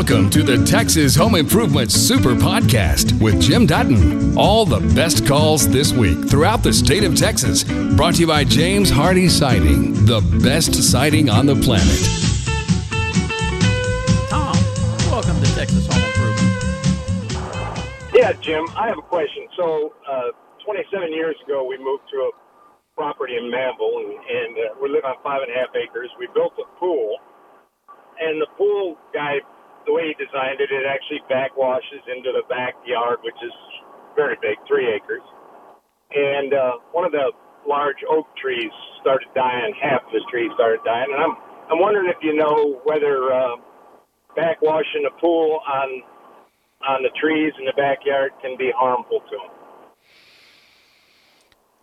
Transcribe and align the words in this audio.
Welcome 0.00 0.30
to 0.30 0.42
the 0.42 0.64
Texas 0.64 1.14
Home 1.14 1.34
Improvement 1.34 1.92
Super 1.92 2.34
Podcast 2.34 3.20
with 3.20 3.38
Jim 3.38 3.66
Dutton. 3.66 4.34
All 4.34 4.64
the 4.64 4.80
best 4.94 5.26
calls 5.26 5.68
this 5.68 5.92
week 5.92 6.26
throughout 6.26 6.62
the 6.62 6.72
state 6.72 7.04
of 7.04 7.14
Texas. 7.14 7.64
Brought 7.64 8.14
to 8.14 8.20
you 8.20 8.26
by 8.26 8.44
James 8.44 8.90
Hardie 8.90 9.28
Siding, 9.28 9.92
the 10.06 10.22
best 10.42 10.72
siding 10.72 11.28
on 11.28 11.44
the 11.44 11.54
planet. 11.54 12.00
Tom, 14.30 14.56
welcome 15.12 15.38
to 15.38 15.54
Texas 15.54 15.86
Home 15.92 16.02
Improvement. 16.02 16.54
Yeah, 18.14 18.32
Jim, 18.40 18.66
I 18.76 18.88
have 18.88 18.96
a 18.96 19.02
question. 19.02 19.48
So, 19.54 19.92
uh, 20.10 20.32
27 20.64 21.12
years 21.12 21.36
ago, 21.44 21.62
we 21.68 21.76
moved 21.76 22.04
to 22.10 22.16
a 22.16 22.30
property 22.96 23.36
in 23.36 23.52
Manvel, 23.52 24.00
and, 24.00 24.12
and 24.14 24.56
uh, 24.56 24.80
we 24.80 24.88
live 24.88 25.04
on 25.04 25.16
five 25.22 25.42
and 25.42 25.52
a 25.54 25.58
half 25.58 25.76
acres. 25.76 26.08
We 26.18 26.26
built 26.32 26.54
a 26.58 26.64
pool, 26.80 27.18
and 28.18 28.40
the 28.40 28.46
pool 28.56 28.96
guy, 29.12 29.40
the 29.86 29.92
way 29.92 30.12
he 30.12 30.14
designed 30.14 30.60
it, 30.60 30.70
it 30.70 30.84
actually 30.86 31.20
backwashes 31.30 32.04
into 32.08 32.32
the 32.32 32.42
backyard, 32.48 33.18
which 33.22 33.38
is 33.42 33.52
very 34.16 34.36
big, 34.42 34.58
three 34.68 34.88
acres. 34.92 35.22
And 36.12 36.52
uh, 36.52 36.72
one 36.92 37.04
of 37.04 37.12
the 37.12 37.32
large 37.66 38.02
oak 38.10 38.26
trees 38.36 38.72
started 39.00 39.28
dying. 39.34 39.74
Half 39.80 40.06
of 40.06 40.12
the 40.12 40.24
tree 40.30 40.50
started 40.54 40.80
dying, 40.84 41.06
and 41.12 41.22
I'm 41.22 41.36
I'm 41.70 41.80
wondering 41.80 42.08
if 42.08 42.16
you 42.22 42.34
know 42.34 42.80
whether 42.84 43.32
uh, 43.32 43.56
backwashing 44.36 45.06
a 45.06 45.20
pool 45.20 45.60
on 45.66 46.02
on 46.88 47.02
the 47.02 47.10
trees 47.20 47.52
in 47.58 47.66
the 47.66 47.74
backyard 47.76 48.32
can 48.40 48.56
be 48.56 48.72
harmful 48.74 49.20
to 49.20 49.36
them. 49.36 49.50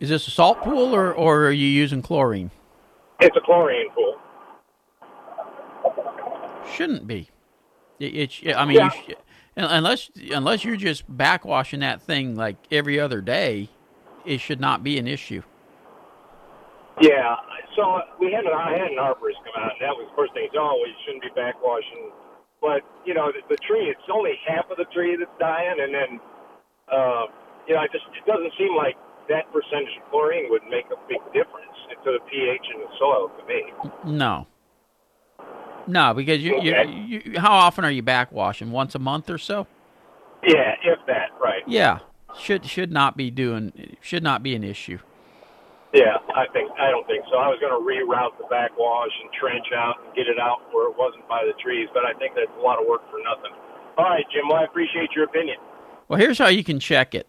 Is 0.00 0.10
this 0.10 0.28
a 0.28 0.30
salt 0.30 0.62
pool 0.62 0.94
or, 0.94 1.12
or 1.12 1.46
are 1.46 1.52
you 1.52 1.66
using 1.66 2.02
chlorine? 2.02 2.50
It's 3.20 3.36
a 3.36 3.40
chlorine 3.40 3.90
pool. 3.90 4.14
Shouldn't 6.72 7.06
be. 7.06 7.30
It, 7.98 8.42
it 8.42 8.54
I 8.56 8.64
mean, 8.64 8.76
Yeah. 8.76 8.90
you 9.06 9.14
sh- 9.14 9.16
unless 9.56 10.10
unless 10.32 10.64
you're 10.64 10.76
just 10.76 11.10
backwashing 11.10 11.80
that 11.80 12.00
thing 12.02 12.36
like 12.36 12.56
every 12.70 13.00
other 13.00 13.20
day, 13.20 13.68
it 14.24 14.38
should 14.40 14.60
not 14.60 14.82
be 14.82 14.98
an 14.98 15.08
issue. 15.08 15.42
Yeah. 17.00 17.36
So 17.76 18.00
we 18.18 18.32
had 18.32 18.44
an 18.44 18.52
I 18.54 18.72
had 18.72 18.90
an 18.90 18.98
arborist 18.98 19.38
come 19.46 19.54
out, 19.56 19.72
and 19.72 19.82
that 19.82 19.94
was 19.94 20.06
the 20.10 20.16
first 20.16 20.34
thing. 20.34 20.48
"Oh, 20.58 20.80
we 20.82 20.94
shouldn't 21.04 21.22
be 21.22 21.30
backwashing." 21.40 22.10
But 22.60 22.82
you 23.06 23.14
know, 23.14 23.30
the, 23.30 23.42
the 23.48 23.56
tree, 23.62 23.86
it's 23.86 24.02
only 24.12 24.34
half 24.46 24.70
of 24.70 24.78
the 24.78 24.86
tree 24.92 25.14
that's 25.14 25.30
dying, 25.38 25.78
and 25.78 25.94
then, 25.94 26.20
uh, 26.90 27.26
you 27.68 27.74
know, 27.74 27.82
it 27.82 27.92
just 27.92 28.04
it 28.18 28.26
doesn't 28.26 28.52
seem 28.58 28.74
like 28.74 28.96
that 29.28 29.46
percentage 29.52 29.94
of 30.02 30.10
chlorine 30.10 30.50
would 30.50 30.62
make 30.70 30.86
a 30.90 30.98
big 31.06 31.22
difference 31.32 31.76
to 32.02 32.12
the 32.12 32.18
pH 32.30 32.66
in 32.74 32.80
the 32.80 32.90
soil 32.98 33.30
to 33.38 33.44
me. 33.46 33.62
No. 34.04 34.46
No, 35.88 36.12
because 36.14 36.40
you, 36.42 36.56
Okay. 36.58 36.86
you, 37.06 37.22
you 37.24 37.40
how 37.40 37.52
often 37.52 37.84
are 37.84 37.90
you 37.90 38.02
backwashing? 38.02 38.68
Once 38.70 38.94
a 38.94 38.98
month 38.98 39.30
or 39.30 39.38
so? 39.38 39.66
Yeah, 40.46 40.74
if 40.84 40.98
that, 41.06 41.30
right? 41.40 41.62
Yeah. 41.66 41.98
Should 42.38 42.66
should 42.66 42.92
not 42.92 43.16
be 43.16 43.30
doing 43.30 43.96
should 44.00 44.22
not 44.22 44.42
be 44.42 44.54
an 44.54 44.62
issue. 44.62 44.98
Yeah, 45.94 46.18
I 46.36 46.44
think 46.52 46.70
I 46.78 46.90
don't 46.90 47.06
think 47.06 47.24
so. 47.30 47.38
I 47.38 47.48
was 47.48 47.58
going 47.58 47.72
to 47.72 47.80
reroute 47.80 48.36
the 48.36 48.44
backwash 48.50 49.10
and 49.22 49.32
trench 49.32 49.64
out 49.74 49.94
and 50.04 50.14
get 50.14 50.26
it 50.28 50.38
out 50.38 50.58
where 50.70 50.90
it 50.90 50.96
wasn't 50.98 51.26
by 51.26 51.42
the 51.46 51.54
trees, 51.60 51.88
but 51.94 52.04
I 52.04 52.12
think 52.18 52.34
that's 52.36 52.52
a 52.58 52.62
lot 52.62 52.78
of 52.80 52.86
work 52.86 53.00
for 53.10 53.16
nothing. 53.24 53.56
All 53.96 54.04
right, 54.04 54.24
Jim. 54.30 54.46
Well, 54.48 54.58
I 54.58 54.64
appreciate 54.64 55.08
your 55.16 55.24
opinion. 55.24 55.56
Well, 56.06 56.20
here's 56.20 56.38
how 56.38 56.48
you 56.48 56.62
can 56.62 56.78
check 56.78 57.14
it. 57.14 57.26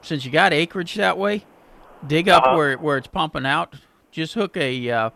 Since 0.00 0.24
you 0.24 0.30
got 0.32 0.52
acreage 0.54 0.94
that 0.94 1.18
way, 1.18 1.44
dig 2.06 2.28
up 2.30 2.42
Uh-huh. 2.44 2.56
where 2.56 2.76
where 2.78 2.96
it's 2.96 3.06
pumping 3.06 3.44
out. 3.46 3.74
Just 4.10 4.32
hook 4.34 4.56
a 4.56 4.90
uh, 4.90 5.10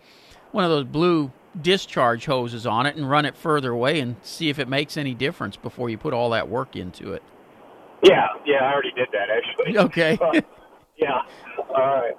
one 0.52 0.62
of 0.64 0.70
those 0.70 0.84
blue 0.84 1.33
discharge 1.60 2.26
hoses 2.26 2.66
on 2.66 2.86
it 2.86 2.96
and 2.96 3.08
run 3.08 3.24
it 3.24 3.36
further 3.36 3.72
away 3.72 4.00
and 4.00 4.16
see 4.22 4.48
if 4.48 4.58
it 4.58 4.68
makes 4.68 4.96
any 4.96 5.14
difference 5.14 5.56
before 5.56 5.90
you 5.90 5.98
put 5.98 6.12
all 6.12 6.30
that 6.30 6.48
work 6.48 6.76
into 6.76 7.12
it. 7.12 7.22
Yeah, 8.02 8.26
yeah, 8.44 8.62
I 8.62 8.72
already 8.72 8.92
did 8.92 9.08
that 9.12 9.28
actually. 9.30 9.78
Okay. 9.86 10.18
Uh, 10.27 10.40
yeah. 10.98 11.20
All 11.58 11.74
right. 11.74 12.14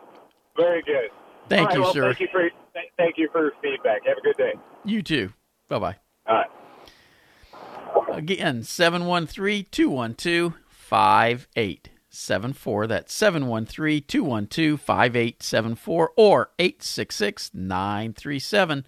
Very 0.55 0.83
good. 0.83 1.09
Thank 1.49 1.69
right, 1.69 1.77
you, 1.77 1.81
well, 1.81 1.93
sir. 1.93 2.13
Thank 2.13 2.19
you 2.19 2.27
for 2.31 2.41
th- 2.41 2.91
thank 2.95 3.17
you 3.17 3.27
for 3.31 3.41
your 3.41 3.53
feedback. 3.59 4.05
Have 4.05 4.19
a 4.19 4.21
good 4.21 4.37
day. 4.37 4.53
You 4.85 5.01
too. 5.01 5.33
Bye 5.67 5.79
bye. 5.79 5.95
All 6.27 6.35
right. 6.35 6.45
Again, 8.17 8.63
713 8.63 9.65
212 9.71 10.53
5874. 10.69 12.87
That's 12.87 13.13
713 13.13 14.03
212 14.07 14.79
5874 14.79 16.11
or 16.15 16.51
866 16.59 17.51
937 17.53 18.85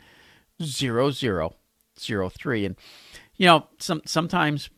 0003. 0.62 2.66
And, 2.66 2.76
you 3.38 3.46
know, 3.46 3.68
some, 3.80 4.02
sometimes 4.06 4.70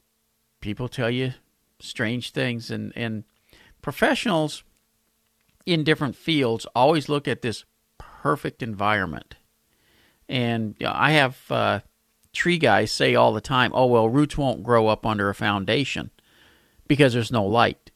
people 0.62 0.88
tell 0.88 1.10
you 1.10 1.34
strange 1.80 2.32
things, 2.32 2.72
and, 2.72 2.94
and 2.96 3.24
professionals 3.82 4.64
in 5.66 5.84
different 5.84 6.16
fields 6.16 6.66
always 6.76 7.10
look 7.10 7.28
at 7.28 7.42
this 7.42 7.66
perfect 7.98 8.64
environment. 8.64 9.36
And 10.30 10.76
you 10.80 10.86
know, 10.86 10.94
I 10.96 11.12
have 11.12 11.52
uh, 11.52 11.80
tree 12.34 12.58
guys 12.58 12.92
say 12.92 13.16
all 13.16 13.34
the 13.34 13.42
time, 13.42 13.72
oh, 13.74 13.88
well, 13.88 14.08
roots 14.08 14.38
won't 14.38 14.64
grow 14.64 14.88
up 14.88 15.06
under 15.06 15.30
a 15.30 15.36
foundation 15.36 16.12
because 16.88 17.14
there's 17.14 17.32
no 17.32 17.46
light. 17.46 17.92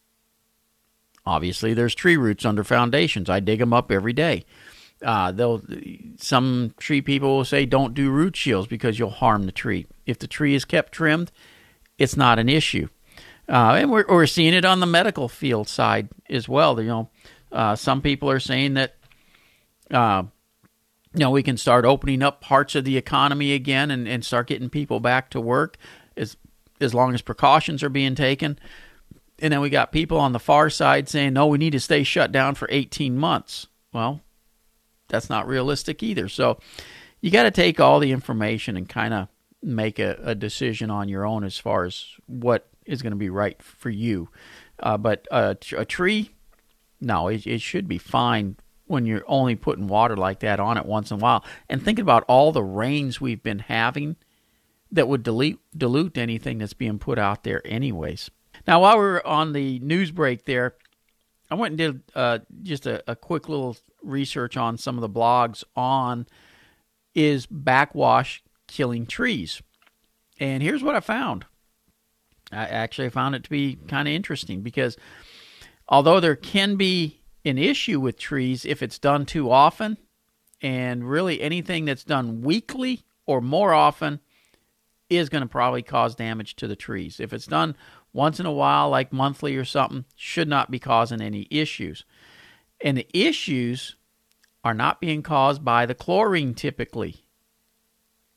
Obviously, 1.25 1.73
there's 1.73 1.95
tree 1.95 2.17
roots 2.17 2.45
under 2.45 2.63
foundations. 2.63 3.29
I 3.29 3.39
dig 3.39 3.59
them 3.59 3.73
up 3.73 3.91
every 3.91 4.13
day. 4.13 4.45
Uh, 5.01 5.31
they'll 5.31 5.61
some 6.17 6.73
tree 6.77 7.01
people 7.01 7.37
will 7.37 7.45
say 7.45 7.65
don't 7.65 7.93
do 7.93 8.09
root 8.09 8.35
shields 8.35 8.67
because 8.67 8.97
you'll 8.97 9.09
harm 9.09 9.43
the 9.43 9.51
tree. 9.51 9.85
If 10.05 10.19
the 10.19 10.27
tree 10.27 10.55
is 10.55 10.65
kept 10.65 10.93
trimmed, 10.93 11.31
it's 11.97 12.15
not 12.15 12.39
an 12.39 12.49
issue. 12.49 12.87
Uh, 13.47 13.75
and 13.77 13.91
we're, 13.91 14.05
we're 14.07 14.25
seeing 14.25 14.53
it 14.53 14.65
on 14.65 14.79
the 14.79 14.85
medical 14.85 15.27
field 15.27 15.67
side 15.67 16.09
as 16.29 16.49
well. 16.49 16.79
You 16.81 16.87
know, 16.87 17.09
uh, 17.51 17.75
some 17.75 18.01
people 18.01 18.29
are 18.31 18.39
saying 18.39 18.75
that 18.75 18.95
uh, 19.91 20.23
you 21.15 21.21
know, 21.21 21.31
we 21.31 21.43
can 21.43 21.55
start 21.55 21.85
opening 21.85 22.21
up 22.21 22.41
parts 22.41 22.75
of 22.75 22.83
the 22.83 22.97
economy 22.97 23.53
again 23.53 23.89
and, 23.89 24.07
and 24.07 24.25
start 24.25 24.47
getting 24.47 24.69
people 24.69 24.99
back 24.99 25.29
to 25.29 25.39
work 25.39 25.77
as 26.17 26.35
as 26.81 26.93
long 26.93 27.13
as 27.13 27.21
precautions 27.21 27.81
are 27.83 27.89
being 27.89 28.15
taken. 28.15 28.59
And 29.39 29.53
then 29.53 29.61
we 29.61 29.69
got 29.69 29.93
people 29.93 30.17
on 30.19 30.33
the 30.33 30.39
far 30.39 30.69
side 30.69 31.07
saying, 31.07 31.31
no, 31.31 31.47
we 31.47 31.57
need 31.57 31.71
to 31.71 31.79
stay 31.79 32.03
shut 32.03 32.33
down 32.33 32.55
for 32.55 32.67
18 32.69 33.17
months. 33.17 33.67
Well, 33.93 34.19
that's 35.07 35.29
not 35.29 35.47
realistic 35.47 36.03
either. 36.03 36.27
So 36.29 36.59
you 37.21 37.31
got 37.31 37.43
to 37.43 37.51
take 37.51 37.79
all 37.79 37.99
the 37.99 38.11
information 38.11 38.77
and 38.77 38.87
kind 38.87 39.13
of 39.13 39.27
make 39.61 39.99
a, 39.99 40.17
a 40.23 40.35
decision 40.35 40.89
on 40.89 41.09
your 41.09 41.25
own 41.25 41.43
as 41.43 41.57
far 41.57 41.85
as 41.85 42.05
what 42.27 42.67
is 42.85 43.01
going 43.01 43.11
to 43.11 43.17
be 43.17 43.29
right 43.29 43.61
for 43.61 43.89
you. 43.89 44.29
Uh, 44.79 44.97
but 44.97 45.27
a, 45.31 45.57
a 45.75 45.85
tree, 45.85 46.31
no, 47.01 47.27
it, 47.27 47.47
it 47.47 47.61
should 47.61 47.87
be 47.87 47.97
fine 47.97 48.57
when 48.87 49.05
you're 49.05 49.23
only 49.27 49.55
putting 49.55 49.87
water 49.87 50.15
like 50.15 50.41
that 50.41 50.59
on 50.59 50.77
it 50.77 50.85
once 50.85 51.09
in 51.09 51.17
a 51.17 51.19
while. 51.19 51.43
And 51.69 51.81
thinking 51.83 52.03
about 52.03 52.25
all 52.27 52.51
the 52.51 52.63
rains 52.63 53.19
we've 53.19 53.41
been 53.41 53.59
having 53.59 54.15
that 54.91 55.07
would 55.07 55.23
dilute 55.23 55.59
dilute 55.75 56.17
anything 56.17 56.59
that's 56.59 56.73
being 56.73 56.99
put 56.99 57.17
out 57.17 57.43
there, 57.43 57.61
anyways. 57.65 58.29
Now, 58.67 58.81
while 58.81 58.97
we're 58.97 59.23
on 59.23 59.53
the 59.53 59.79
news 59.79 60.11
break, 60.11 60.45
there, 60.45 60.75
I 61.49 61.55
went 61.55 61.71
and 61.71 61.77
did 61.77 62.03
uh, 62.15 62.39
just 62.63 62.87
a, 62.87 63.03
a 63.09 63.15
quick 63.15 63.47
little 63.47 63.77
research 64.01 64.57
on 64.57 64.77
some 64.77 64.97
of 64.97 65.01
the 65.01 65.09
blogs 65.09 65.63
on 65.75 66.27
is 67.13 67.45
backwash 67.45 68.43
killing 68.67 69.05
trees, 69.05 69.61
and 70.39 70.61
here's 70.61 70.83
what 70.83 70.95
I 70.95 70.99
found. 70.99 71.45
I 72.51 72.65
actually 72.65 73.09
found 73.09 73.35
it 73.35 73.43
to 73.43 73.49
be 73.49 73.77
kind 73.87 74.07
of 74.07 74.13
interesting 74.13 74.61
because 74.61 74.97
although 75.87 76.19
there 76.19 76.35
can 76.35 76.75
be 76.75 77.21
an 77.43 77.57
issue 77.57 77.99
with 77.99 78.17
trees 78.17 78.65
if 78.65 78.81
it's 78.81 78.99
done 78.99 79.25
too 79.25 79.51
often, 79.51 79.97
and 80.61 81.07
really 81.07 81.41
anything 81.41 81.85
that's 81.85 82.03
done 82.03 82.41
weekly 82.41 83.03
or 83.25 83.41
more 83.41 83.73
often 83.73 84.19
is 85.09 85.29
going 85.29 85.43
to 85.43 85.47
probably 85.47 85.83
cause 85.83 86.15
damage 86.15 86.55
to 86.55 86.67
the 86.67 86.75
trees. 86.75 87.19
If 87.19 87.33
it's 87.33 87.45
done 87.45 87.75
once 88.15 88.39
in 88.39 88.45
a 88.45 88.51
while, 88.51 88.89
like 88.89 89.11
monthly 89.11 89.55
or 89.55 89.65
something, 89.65 90.05
should 90.15 90.47
not 90.47 90.71
be 90.71 90.79
causing 90.79 91.21
any 91.21 91.47
issues. 91.51 92.05
And 92.81 92.97
the 92.97 93.07
issues 93.13 93.97
are 94.63 94.73
not 94.73 95.01
being 95.01 95.21
caused 95.21 95.63
by 95.63 95.85
the 95.85 95.93
chlorine 95.93 96.53
typically. 96.53 97.25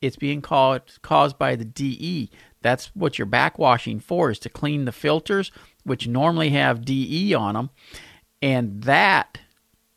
It's 0.02 0.16
being 0.16 0.42
caused 0.42 1.00
caused 1.02 1.38
by 1.38 1.56
the 1.56 1.64
DE. 1.64 2.30
That's 2.60 2.86
what 2.94 3.18
you're 3.18 3.26
backwashing 3.26 4.02
for 4.02 4.30
is 4.30 4.38
to 4.40 4.48
clean 4.48 4.84
the 4.84 4.92
filters, 4.92 5.52
which 5.84 6.08
normally 6.08 6.50
have 6.50 6.84
DE 6.84 7.32
on 7.34 7.54
them, 7.54 7.70
and 8.42 8.82
that 8.82 9.40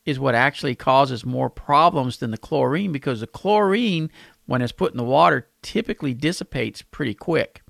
is 0.05 0.19
what 0.19 0.35
actually 0.35 0.75
causes 0.75 1.25
more 1.25 1.49
problems 1.49 2.17
than 2.17 2.31
the 2.31 2.37
chlorine 2.37 2.91
because 2.91 3.19
the 3.19 3.27
chlorine, 3.27 4.09
when 4.45 4.61
it's 4.61 4.71
put 4.71 4.91
in 4.91 4.97
the 4.97 5.03
water, 5.03 5.47
typically 5.61 6.13
dissipates 6.13 6.81
pretty 6.81 7.13
quick. 7.13 7.61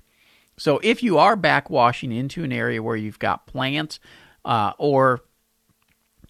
So 0.62 0.78
if 0.84 1.02
you 1.02 1.18
are 1.18 1.36
backwashing 1.36 2.16
into 2.16 2.44
an 2.44 2.52
area 2.52 2.80
where 2.80 2.94
you've 2.94 3.18
got 3.18 3.48
plants 3.48 3.98
uh, 4.44 4.74
or 4.78 5.24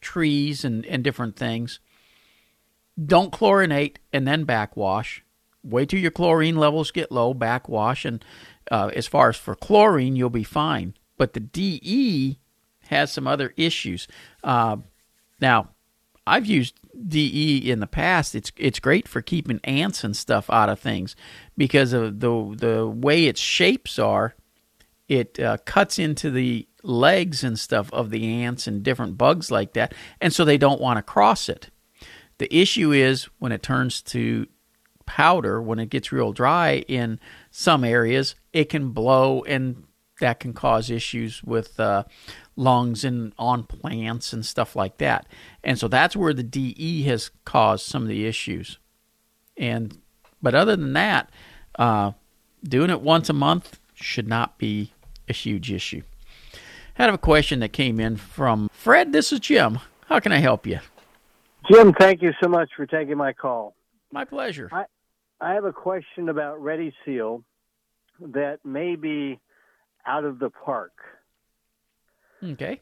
trees 0.01 0.65
and, 0.65 0.87
and 0.87 1.05
different 1.05 1.37
things, 1.37 1.81
don't 2.97 3.31
chlorinate 3.31 3.97
and 4.11 4.27
then 4.27 4.45
backwash. 4.45 5.23
wait 5.63 5.91
till 5.91 5.99
your 5.99 6.11
chlorine 6.11 6.57
levels 6.57 6.91
get 6.91 7.13
low, 7.13 7.35
backwash, 7.35 8.07
and 8.07 8.25
uh, 8.71 8.91
as 8.97 9.07
far 9.07 9.29
as 9.29 9.37
for 9.37 9.55
chlorine, 9.55 10.17
you'll 10.17 10.31
be 10.31 10.45
fine. 10.45 10.95
But 11.19 11.35
the 11.35 11.41
DE 11.41 12.39
has 12.85 13.13
some 13.13 13.27
other 13.27 13.53
issues. 13.59 14.09
Uh, 14.43 14.79
now, 15.43 15.69
I've 16.27 16.47
used 16.47 16.81
DE 17.09 17.59
in 17.59 17.81
the 17.81 17.87
past. 17.87 18.35
It's 18.35 18.53
it's 18.57 18.81
great 18.81 19.09
for 19.09 19.23
keeping 19.23 19.61
ants 19.65 20.05
and 20.05 20.17
stuff 20.17 20.51
out 20.51 20.69
of 20.69 20.79
things 20.81 21.17
because 21.57 21.93
of 21.93 22.21
the 22.21 22.55
the 22.57 22.87
way 22.87 23.27
its 23.27 23.41
shapes 23.41 23.99
are. 23.99 24.35
It 25.09 25.39
uh, 25.39 25.59
cuts 25.65 25.99
into 25.99 26.31
the 26.31 26.67
legs 26.83 27.45
and 27.45 27.59
stuff 27.59 27.93
of 27.93 28.11
the 28.11 28.27
ants 28.27 28.67
and 28.67 28.83
different 28.83 29.19
bugs 29.19 29.51
like 29.51 29.75
that, 29.75 29.95
and 30.21 30.33
so 30.33 30.45
they 30.45 30.59
don't 30.59 30.81
want 30.81 30.99
to 30.99 31.03
cross 31.03 31.49
it. 31.49 31.71
The 32.39 32.55
issue 32.55 32.93
is 32.93 33.25
when 33.39 33.53
it 33.53 33.63
turns 33.63 34.03
to 34.03 34.47
powder, 35.07 35.61
when 35.61 35.79
it 35.79 35.91
gets 35.91 36.13
real 36.13 36.33
dry 36.33 36.85
in 36.89 37.21
some 37.51 37.85
areas, 37.85 38.35
it 38.53 38.69
can 38.69 38.91
blow 38.91 39.43
and 39.43 39.85
that 40.21 40.41
can 40.41 40.53
cause 40.53 40.89
issues 40.89 41.43
with 41.43 41.79
uh, 41.79 42.05
lungs 42.57 43.05
and 43.05 43.33
on 43.39 43.65
plants 43.65 44.33
and 44.33 44.45
stuff 44.45 44.77
like 44.77 44.99
that. 44.99 45.27
And 45.65 45.79
so 45.79 45.89
that's 45.89 46.17
where 46.17 46.35
the 46.35 46.43
DE 46.43 47.03
has 47.05 47.31
caused 47.45 47.87
some 47.87 48.03
of 48.03 48.09
the 48.09 48.27
issues. 48.27 48.79
And 49.57 49.99
but 50.43 50.55
other 50.55 50.77
than 50.77 50.93
that, 50.95 51.31
uh, 51.79 52.13
doing 52.65 52.91
it 52.91 53.01
once 53.01 53.29
a 53.29 53.35
month 53.35 53.79
should 53.95 54.29
not 54.29 54.59
be 54.59 54.93
a 55.29 55.33
huge 55.33 55.71
issue. 55.71 56.03
I 56.99 57.05
have 57.05 57.15
a 57.15 57.19
question 57.19 57.61
that 57.61 57.73
came 57.73 57.99
in 57.99 58.17
from 58.17 58.69
Fred. 58.73 59.13
This 59.13 59.33
is 59.33 59.41
Jim. 59.41 59.79
How 60.07 60.21
can 60.21 60.33
I 60.33 60.39
help 60.39 60.67
you? 60.67 60.81
Jim, 61.71 61.93
thank 61.95 62.23
you 62.23 62.33
so 62.43 62.49
much 62.49 62.71
for 62.77 62.87
taking 62.87 63.17
my 63.17 63.33
call. 63.33 63.75
My 64.13 64.25
pleasure. 64.25 64.69
I, 64.73 64.85
I 65.41 65.55
have 65.55 65.65
a 65.65 65.73
question 65.73 66.29
about 66.29 66.63
Ready 66.63 66.93
Seal 67.05 67.45
that 68.21 68.59
may 68.65 68.97
be 68.97 69.41
out 70.07 70.25
of 70.25 70.39
the 70.39 70.51
park. 70.51 70.93
Okay. 72.43 72.81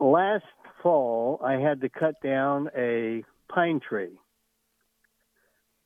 Last 0.00 0.44
fall, 0.82 1.40
I 1.42 1.54
had 1.54 1.80
to 1.82 1.88
cut 1.88 2.20
down 2.22 2.70
a 2.76 3.24
pine 3.48 3.80
tree 3.80 4.18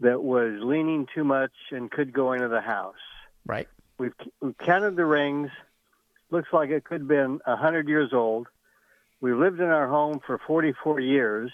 that 0.01 0.23
was 0.23 0.55
leaning 0.63 1.07
too 1.15 1.25
much 1.25 1.53
and 1.71 1.91
could 1.91 2.13
go 2.13 2.33
into 2.33 2.49
the 2.49 2.61
house. 2.61 2.95
Right. 3.47 3.69
We've, 3.99 4.15
we've 4.41 4.57
counted 4.59 4.97
the 4.97 5.05
rings. 5.05 5.51
Looks 6.31 6.49
like 6.53 6.71
it 6.71 6.85
could 6.85 7.03
have 7.03 7.09
been 7.09 7.41
a 7.47 7.53
100 7.53 7.89
years 7.89 8.13
old. 8.13 8.47
We 9.21 9.33
lived 9.35 9.61
in 9.61 9.67
our 9.67 9.89
home 9.89 10.21
for 10.25 10.39
44 10.47 11.01
years. 11.01 11.51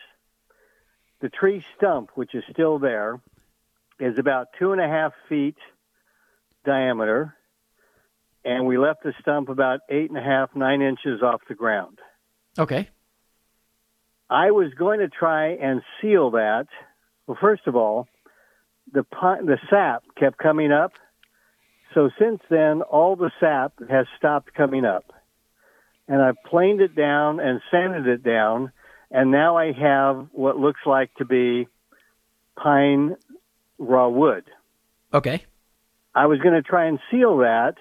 The 1.21 1.31
tree 1.31 1.65
stump, 1.77 2.11
which 2.15 2.35
is 2.35 2.45
still 2.51 2.79
there, 2.79 3.21
is 3.99 4.19
about 4.19 4.49
two 4.59 4.73
and 4.73 4.81
a 4.81 4.89
half 4.89 5.13
feet 5.29 5.57
diameter, 6.65 7.35
and 8.45 8.67
we 8.67 8.79
left 8.79 9.03
the 9.03 9.13
stump 9.21 9.49
about 9.49 9.81
eight 9.89 10.11
and 10.11 10.19
a 10.19 10.23
half, 10.23 10.55
nine 10.55 10.83
inches 10.83 11.23
off 11.23 11.41
the 11.49 11.55
ground. 11.55 11.99
Okay. 12.59 12.89
I 14.31 14.51
was 14.51 14.73
going 14.75 15.01
to 15.01 15.09
try 15.09 15.55
and 15.55 15.83
seal 16.01 16.33
that. 16.33 16.67
Well, 17.27 17.39
first 17.41 17.63
of 17.67 17.77
all, 17.77 18.09
the 18.93 19.05
the 19.13 19.59
sap 19.71 20.05
kept 20.17 20.39
coming 20.39 20.73
up. 20.73 20.93
So 21.95 22.11
since 22.19 22.41
then, 22.51 22.83
all 22.83 23.17
the 23.17 23.31
sap 23.41 23.73
has 23.89 24.07
stopped 24.19 24.53
coming 24.55 24.85
up, 24.85 25.13
and 26.09 26.21
I've 26.21 26.43
planed 26.47 26.81
it 26.81 26.97
down 26.97 27.41
and 27.41 27.61
sanded 27.71 28.07
it 28.07 28.25
down, 28.25 28.73
and 29.11 29.31
now 29.31 29.57
I 29.57 29.73
have 29.73 30.29
what 30.33 30.59
looks 30.59 30.81
like 30.85 31.15
to 31.17 31.25
be 31.25 31.69
pine 32.57 33.17
raw 33.79 34.09
wood. 34.09 34.45
Okay. 35.13 35.45
I 36.15 36.27
was 36.27 36.41
going 36.41 36.55
to 36.55 36.63
try 36.63 36.87
and 36.87 36.99
seal 37.11 37.39
that 37.39 37.75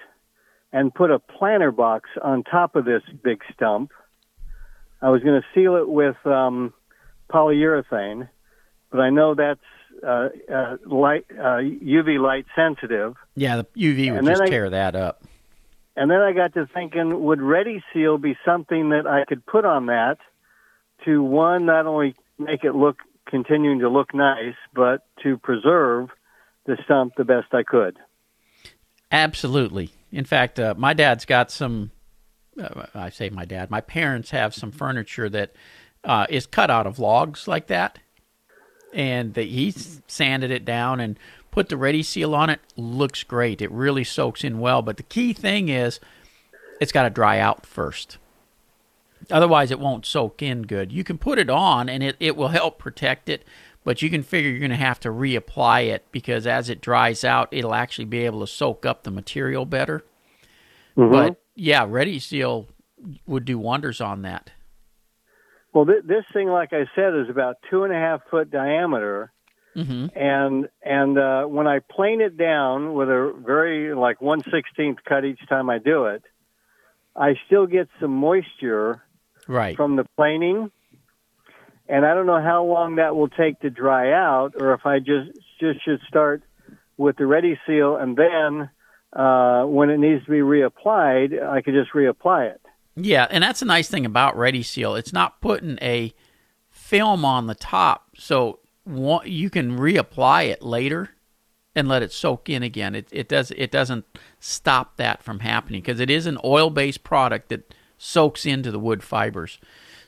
and 0.74 0.92
put 0.92 1.10
a 1.12 1.20
planter 1.20 1.70
box 1.70 2.10
on 2.20 2.42
top 2.42 2.74
of 2.74 2.84
this 2.84 3.02
big 3.22 3.40
stump. 3.54 3.92
I 5.00 5.08
was 5.10 5.22
going 5.22 5.40
to 5.40 5.46
seal 5.54 5.76
it 5.76 5.88
with 5.88 6.16
um, 6.26 6.74
polyurethane, 7.32 8.28
but 8.90 9.00
I 9.00 9.10
know 9.10 9.36
that's 9.36 9.60
uh, 10.04 10.30
uh, 10.52 10.76
light 10.84 11.26
uh, 11.30 11.62
UV 11.62 12.18
light 12.20 12.46
sensitive. 12.56 13.14
Yeah, 13.36 13.58
the 13.58 13.64
UV 13.76 14.10
would 14.10 14.18
And 14.18 14.26
just 14.26 14.42
I- 14.42 14.48
tear 14.48 14.68
that 14.70 14.96
up. 14.96 15.22
And 15.96 16.10
then 16.10 16.18
I 16.20 16.32
got 16.32 16.54
to 16.54 16.66
thinking, 16.74 17.22
would 17.22 17.40
Ready 17.40 17.80
Seal 17.92 18.18
be 18.18 18.36
something 18.44 18.88
that 18.88 19.06
I 19.06 19.24
could 19.26 19.46
put 19.46 19.64
on 19.64 19.86
that 19.86 20.18
to 21.04 21.22
one, 21.22 21.66
not 21.66 21.86
only 21.86 22.16
make 22.36 22.64
it 22.64 22.74
look 22.74 22.96
continuing 23.28 23.78
to 23.78 23.88
look 23.88 24.12
nice, 24.12 24.56
but 24.74 25.06
to 25.22 25.38
preserve 25.38 26.08
the 26.66 26.76
stump 26.84 27.12
the 27.16 27.22
best 27.24 27.54
I 27.54 27.62
could. 27.62 27.96
Absolutely. 29.12 29.90
In 30.14 30.24
fact, 30.24 30.60
uh, 30.60 30.74
my 30.78 30.94
dad's 30.94 31.24
got 31.24 31.50
some. 31.50 31.90
Uh, 32.58 32.86
I 32.94 33.10
say 33.10 33.30
my 33.30 33.44
dad. 33.44 33.68
My 33.68 33.80
parents 33.80 34.30
have 34.30 34.54
some 34.54 34.70
furniture 34.70 35.28
that 35.28 35.52
uh, 36.04 36.26
is 36.30 36.46
cut 36.46 36.70
out 36.70 36.86
of 36.86 37.00
logs 37.00 37.48
like 37.48 37.66
that, 37.66 37.98
and 38.92 39.34
they, 39.34 39.46
he 39.46 39.72
sanded 40.06 40.52
it 40.52 40.64
down 40.64 41.00
and 41.00 41.18
put 41.50 41.68
the 41.68 41.76
ready 41.76 42.04
seal 42.04 42.32
on 42.32 42.48
it. 42.48 42.60
Looks 42.76 43.24
great. 43.24 43.60
It 43.60 43.72
really 43.72 44.04
soaks 44.04 44.44
in 44.44 44.60
well. 44.60 44.82
But 44.82 44.98
the 44.98 45.02
key 45.02 45.32
thing 45.32 45.68
is, 45.68 45.98
it's 46.80 46.92
got 46.92 47.02
to 47.02 47.10
dry 47.10 47.40
out 47.40 47.66
first. 47.66 48.18
Otherwise, 49.32 49.72
it 49.72 49.80
won't 49.80 50.06
soak 50.06 50.42
in 50.42 50.62
good. 50.62 50.92
You 50.92 51.02
can 51.02 51.18
put 51.18 51.40
it 51.40 51.50
on, 51.50 51.88
and 51.88 52.04
it, 52.04 52.14
it 52.20 52.36
will 52.36 52.48
help 52.48 52.78
protect 52.78 53.28
it. 53.28 53.44
But 53.84 54.00
you 54.00 54.08
can 54.08 54.22
figure 54.22 54.50
you're 54.50 54.60
going 54.60 54.70
to 54.70 54.76
have 54.76 55.00
to 55.00 55.10
reapply 55.10 55.88
it 55.88 56.06
because 56.10 56.46
as 56.46 56.70
it 56.70 56.80
dries 56.80 57.22
out, 57.22 57.48
it'll 57.52 57.74
actually 57.74 58.06
be 58.06 58.24
able 58.24 58.40
to 58.40 58.46
soak 58.46 58.86
up 58.86 59.02
the 59.02 59.10
material 59.10 59.66
better. 59.66 60.04
But 60.96 61.40
yeah, 61.54 61.84
Ready 61.88 62.18
Seal 62.18 62.66
would 63.26 63.44
do 63.44 63.58
wonders 63.58 64.00
on 64.00 64.22
that. 64.22 64.50
Well, 65.72 65.84
th- 65.86 66.04
this 66.04 66.24
thing, 66.32 66.48
like 66.48 66.72
I 66.72 66.86
said, 66.94 67.14
is 67.14 67.28
about 67.28 67.56
two 67.68 67.82
and 67.82 67.92
a 67.92 67.96
half 67.96 68.20
foot 68.30 68.50
diameter, 68.50 69.32
hmm 69.74 70.06
and 70.14 70.68
and 70.84 71.18
uh, 71.18 71.44
when 71.44 71.66
I 71.66 71.80
plane 71.80 72.20
it 72.20 72.36
down 72.36 72.94
with 72.94 73.08
a 73.08 73.34
very 73.44 73.92
like 73.94 74.22
one 74.22 74.42
sixteenth 74.50 74.98
cut 75.06 75.24
each 75.24 75.40
time 75.48 75.68
I 75.68 75.78
do 75.78 76.06
it, 76.06 76.22
I 77.16 77.34
still 77.46 77.66
get 77.66 77.88
some 78.00 78.12
moisture 78.12 79.02
Right. 79.48 79.76
from 79.76 79.96
the 79.96 80.04
planing, 80.16 80.70
and 81.88 82.06
I 82.06 82.14
don't 82.14 82.26
know 82.26 82.40
how 82.40 82.64
long 82.64 82.96
that 82.96 83.14
will 83.14 83.28
take 83.28 83.60
to 83.60 83.70
dry 83.70 84.12
out, 84.12 84.54
or 84.58 84.74
if 84.74 84.86
I 84.86 84.98
just 84.98 85.30
just 85.60 85.84
should 85.84 86.00
start 86.08 86.42
with 86.96 87.16
the 87.16 87.26
ready 87.26 87.58
seal, 87.66 87.96
and 87.96 88.16
then 88.16 88.70
uh, 89.12 89.64
when 89.64 89.90
it 89.90 89.98
needs 89.98 90.24
to 90.24 90.30
be 90.30 90.38
reapplied, 90.38 91.42
I 91.42 91.62
could 91.62 91.74
just 91.74 91.92
reapply 91.92 92.52
it. 92.52 92.60
Yeah, 92.96 93.26
and 93.30 93.42
that's 93.42 93.62
a 93.62 93.66
nice 93.66 93.88
thing 93.88 94.06
about 94.06 94.36
Ready 94.36 94.62
Seal. 94.62 94.94
It's 94.94 95.12
not 95.12 95.40
putting 95.40 95.78
a 95.82 96.14
film 96.70 97.24
on 97.24 97.46
the 97.46 97.54
top, 97.54 98.10
so 98.16 98.60
you 99.24 99.50
can 99.50 99.78
reapply 99.78 100.46
it 100.46 100.62
later 100.62 101.10
and 101.74 101.88
let 101.88 102.02
it 102.02 102.12
soak 102.12 102.48
in 102.48 102.62
again. 102.62 102.94
It 102.94 103.08
it 103.10 103.28
does 103.28 103.50
it 103.52 103.70
doesn't 103.70 104.04
stop 104.38 104.96
that 104.96 105.22
from 105.22 105.40
happening 105.40 105.80
because 105.80 106.00
it 106.00 106.10
is 106.10 106.26
an 106.26 106.38
oil 106.44 106.70
based 106.70 107.02
product 107.02 107.48
that 107.48 107.74
soaks 107.98 108.46
into 108.46 108.70
the 108.70 108.78
wood 108.78 109.02
fibers. 109.02 109.58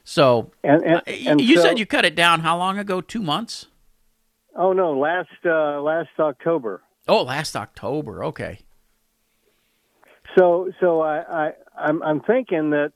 So 0.08 0.52
And, 0.62 0.82
and, 0.84 0.96
uh, 0.98 1.00
and 1.30 1.40
you 1.40 1.56
so- 1.56 1.62
said 1.62 1.78
you 1.80 1.84
cut 1.84 2.04
it 2.04 2.14
down 2.14 2.40
how 2.40 2.56
long 2.56 2.78
ago? 2.78 3.00
Two 3.00 3.20
months? 3.22 3.66
Oh 4.54 4.72
no, 4.72 4.92
last 4.96 5.28
uh, 5.44 5.80
last 5.82 6.10
October. 6.18 6.80
Oh, 7.08 7.22
last 7.24 7.56
October. 7.56 8.24
Okay. 8.24 8.60
So 10.38 10.70
so 10.80 11.00
I, 11.00 11.18
I 11.48 11.52
I'm 11.76 12.02
I'm 12.04 12.20
thinking 12.20 12.70
that 12.70 12.92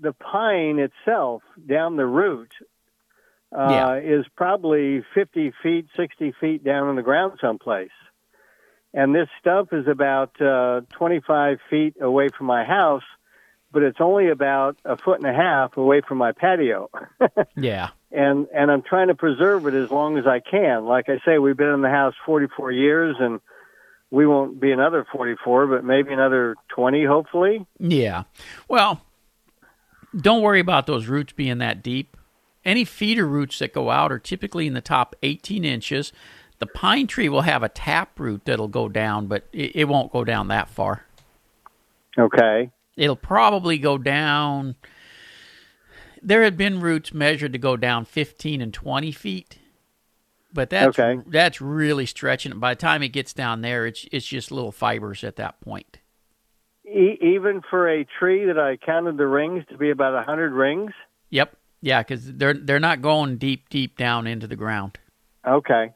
the 0.00 0.12
pine 0.12 0.78
itself 0.78 1.42
down 1.68 1.96
the 1.96 2.06
root 2.06 2.52
uh, 3.56 3.68
Yeah. 3.70 4.18
is 4.18 4.24
probably 4.36 5.02
50 5.14 5.52
feet, 5.62 5.86
60 5.96 6.32
feet 6.40 6.64
down 6.64 6.88
in 6.90 6.96
the 6.96 7.02
ground 7.02 7.38
someplace. 7.40 7.90
And 8.94 9.14
this 9.14 9.28
stump 9.40 9.70
is 9.72 9.86
about 9.88 10.40
uh, 10.40 10.82
25 10.98 11.58
feet 11.70 11.94
away 12.00 12.28
from 12.36 12.46
my 12.46 12.64
house, 12.64 13.02
but 13.76 13.82
it's 13.82 14.00
only 14.00 14.30
about 14.30 14.78
a 14.86 14.96
foot 14.96 15.18
and 15.18 15.26
a 15.26 15.34
half 15.34 15.76
away 15.76 16.00
from 16.00 16.16
my 16.16 16.32
patio. 16.32 16.88
Yeah. 17.54 17.90
and 18.10 18.46
and 18.54 18.70
I'm 18.70 18.80
trying 18.80 19.08
to 19.08 19.14
preserve 19.14 19.66
it 19.66 19.74
as 19.74 19.90
long 19.90 20.16
as 20.16 20.26
I 20.26 20.40
can. 20.40 20.86
Like 20.86 21.10
I 21.10 21.18
say, 21.26 21.36
we've 21.36 21.58
been 21.58 21.74
in 21.74 21.82
the 21.82 21.90
house 21.90 22.14
44 22.24 22.72
years, 22.72 23.16
and 23.20 23.38
we 24.10 24.26
won't 24.26 24.58
be 24.58 24.72
another 24.72 25.06
44, 25.12 25.66
but 25.66 25.84
maybe 25.84 26.10
another 26.14 26.56
20, 26.74 27.04
hopefully. 27.04 27.66
Yeah. 27.78 28.22
Well, 28.66 29.02
don't 30.16 30.40
worry 30.40 30.60
about 30.60 30.86
those 30.86 31.06
roots 31.06 31.34
being 31.34 31.58
that 31.58 31.82
deep. 31.82 32.16
Any 32.64 32.86
feeder 32.86 33.26
roots 33.26 33.58
that 33.58 33.74
go 33.74 33.90
out 33.90 34.10
are 34.10 34.18
typically 34.18 34.66
in 34.66 34.72
the 34.72 34.80
top 34.80 35.14
18 35.22 35.66
inches. 35.66 36.14
The 36.60 36.66
pine 36.66 37.06
tree 37.08 37.28
will 37.28 37.42
have 37.42 37.62
a 37.62 37.68
tap 37.68 38.18
root 38.18 38.46
that'll 38.46 38.68
go 38.68 38.88
down, 38.88 39.26
but 39.26 39.46
it, 39.52 39.76
it 39.76 39.84
won't 39.84 40.12
go 40.12 40.24
down 40.24 40.48
that 40.48 40.70
far. 40.70 41.04
Okay. 42.18 42.70
It'll 42.96 43.16
probably 43.16 43.78
go 43.78 43.98
down. 43.98 44.76
There 46.22 46.42
had 46.42 46.56
been 46.56 46.80
roots 46.80 47.12
measured 47.12 47.52
to 47.52 47.58
go 47.58 47.76
down 47.76 48.04
15 48.04 48.60
and 48.60 48.72
20 48.72 49.12
feet, 49.12 49.58
But 50.52 50.70
that's 50.70 50.98
Okay. 50.98 51.20
that's 51.26 51.60
really 51.60 52.06
stretching 52.06 52.52
it. 52.52 52.60
By 52.60 52.72
the 52.72 52.80
time 52.80 53.02
it 53.02 53.08
gets 53.10 53.34
down 53.34 53.60
there, 53.60 53.84
it's 53.86 54.06
it's 54.10 54.26
just 54.26 54.50
little 54.50 54.72
fibers 54.72 55.22
at 55.22 55.36
that 55.36 55.60
point. 55.60 55.98
E- 56.86 57.18
even 57.20 57.60
for 57.68 57.86
a 57.88 58.04
tree 58.18 58.46
that 58.46 58.58
I 58.58 58.76
counted 58.78 59.18
the 59.18 59.26
rings 59.26 59.64
to 59.68 59.76
be 59.76 59.90
about 59.90 60.14
a 60.14 60.22
hundred 60.22 60.52
rings. 60.52 60.92
Yep. 61.30 61.54
Yeah, 61.82 62.00
because 62.02 62.32
they're 62.32 62.54
they're 62.54 62.80
not 62.80 63.02
going 63.02 63.36
deep 63.36 63.68
deep 63.68 63.98
down 63.98 64.26
into 64.26 64.46
the 64.46 64.56
ground. 64.56 64.98
Okay. 65.46 65.92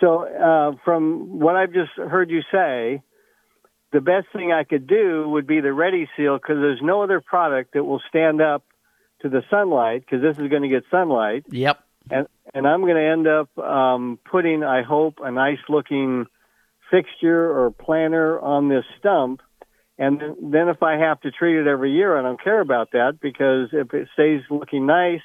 So, 0.00 0.24
uh, 0.28 0.76
from 0.84 1.38
what 1.40 1.56
I've 1.56 1.72
just 1.72 1.92
heard 1.96 2.28
you 2.28 2.42
say, 2.52 3.00
the 3.94 4.00
best 4.00 4.26
thing 4.32 4.52
I 4.52 4.64
could 4.64 4.88
do 4.88 5.28
would 5.28 5.46
be 5.46 5.60
the 5.60 5.72
Ready 5.72 6.08
Seal 6.16 6.36
because 6.36 6.56
there's 6.56 6.82
no 6.82 7.04
other 7.04 7.20
product 7.20 7.74
that 7.74 7.84
will 7.84 8.02
stand 8.08 8.42
up 8.42 8.64
to 9.22 9.28
the 9.28 9.42
sunlight 9.48 10.00
because 10.04 10.20
this 10.20 10.36
is 10.36 10.50
going 10.50 10.62
to 10.62 10.68
get 10.68 10.82
sunlight, 10.90 11.44
Yep. 11.48 11.78
and 12.10 12.26
and 12.52 12.66
I'm 12.66 12.80
going 12.82 12.96
to 12.96 13.08
end 13.08 13.26
up 13.28 13.56
um, 13.56 14.18
putting, 14.30 14.64
I 14.64 14.82
hope, 14.82 15.20
a 15.22 15.30
nice 15.30 15.60
looking 15.68 16.26
fixture 16.90 17.50
or 17.50 17.70
planter 17.70 18.38
on 18.40 18.68
this 18.68 18.84
stump. 18.98 19.40
And 19.96 20.20
then, 20.20 20.36
then 20.50 20.68
if 20.68 20.82
I 20.82 20.96
have 20.98 21.20
to 21.20 21.30
treat 21.30 21.56
it 21.58 21.68
every 21.68 21.92
year, 21.92 22.18
I 22.18 22.22
don't 22.22 22.42
care 22.42 22.60
about 22.60 22.90
that 22.92 23.18
because 23.22 23.68
if 23.72 23.94
it 23.94 24.08
stays 24.12 24.42
looking 24.50 24.86
nice 24.86 25.22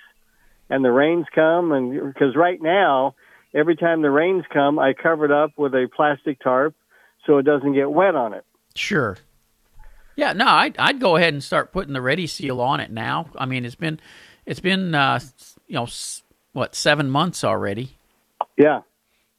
and 0.70 0.86
the 0.86 0.92
rains 0.92 1.26
come, 1.34 1.72
and 1.72 2.14
because 2.14 2.36
right 2.36 2.62
now, 2.62 3.16
every 3.54 3.76
time 3.76 4.04
the 4.04 4.12
rains 4.12 4.44
come, 4.54 4.78
I 4.78 4.94
cover 4.94 5.26
it 5.26 5.32
up 5.32 5.52
with 5.58 5.74
a 5.74 5.90
plastic 5.96 6.40
tarp 6.40 6.76
so 7.26 7.40
it 7.40 7.44
doesn't 7.44 7.74
get 7.74 7.92
wet 7.92 8.14
on 8.16 8.34
it. 8.36 8.46
Sure. 8.80 9.18
Yeah, 10.16 10.34
no, 10.34 10.48
I'd, 10.48 10.78
I'd 10.78 11.00
go 11.00 11.16
ahead 11.18 11.34
and 11.34 11.44
start 11.44 11.72
putting 11.74 11.94
the 11.94 12.02
ready 12.02 12.28
seal 12.28 12.62
on 12.62 12.80
it 12.80 12.92
now. 12.92 13.30
I 13.38 13.46
mean, 13.46 13.66
it's 13.66 13.76
been, 13.76 14.00
it's 14.46 14.60
been, 14.62 14.96
uh, 14.96 15.20
you 15.68 15.76
know, 15.76 15.88
what 16.54 16.76
seven 16.76 17.10
months 17.10 17.44
already, 17.44 17.98
Yeah. 18.58 18.82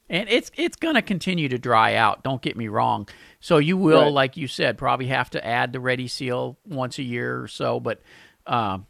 and 0.08 0.28
it's 0.28 0.50
it's 0.56 0.76
going 0.76 0.94
to 0.94 1.02
continue 1.02 1.48
to 1.48 1.58
dry 1.58 1.94
out. 1.96 2.22
Don't 2.22 2.40
get 2.40 2.56
me 2.56 2.68
wrong. 2.68 3.08
So 3.40 3.58
you 3.58 3.76
will, 3.76 4.02
Right. 4.04 4.12
like 4.12 4.36
you 4.36 4.46
said, 4.46 4.78
probably 4.78 5.06
have 5.06 5.30
to 5.30 5.44
add 5.46 5.72
the 5.72 5.80
ready 5.80 6.06
seal 6.08 6.56
once 6.66 6.98
a 6.98 7.02
year 7.02 7.42
or 7.42 7.48
so. 7.48 7.80
But, 7.80 8.00
um, 8.46 8.86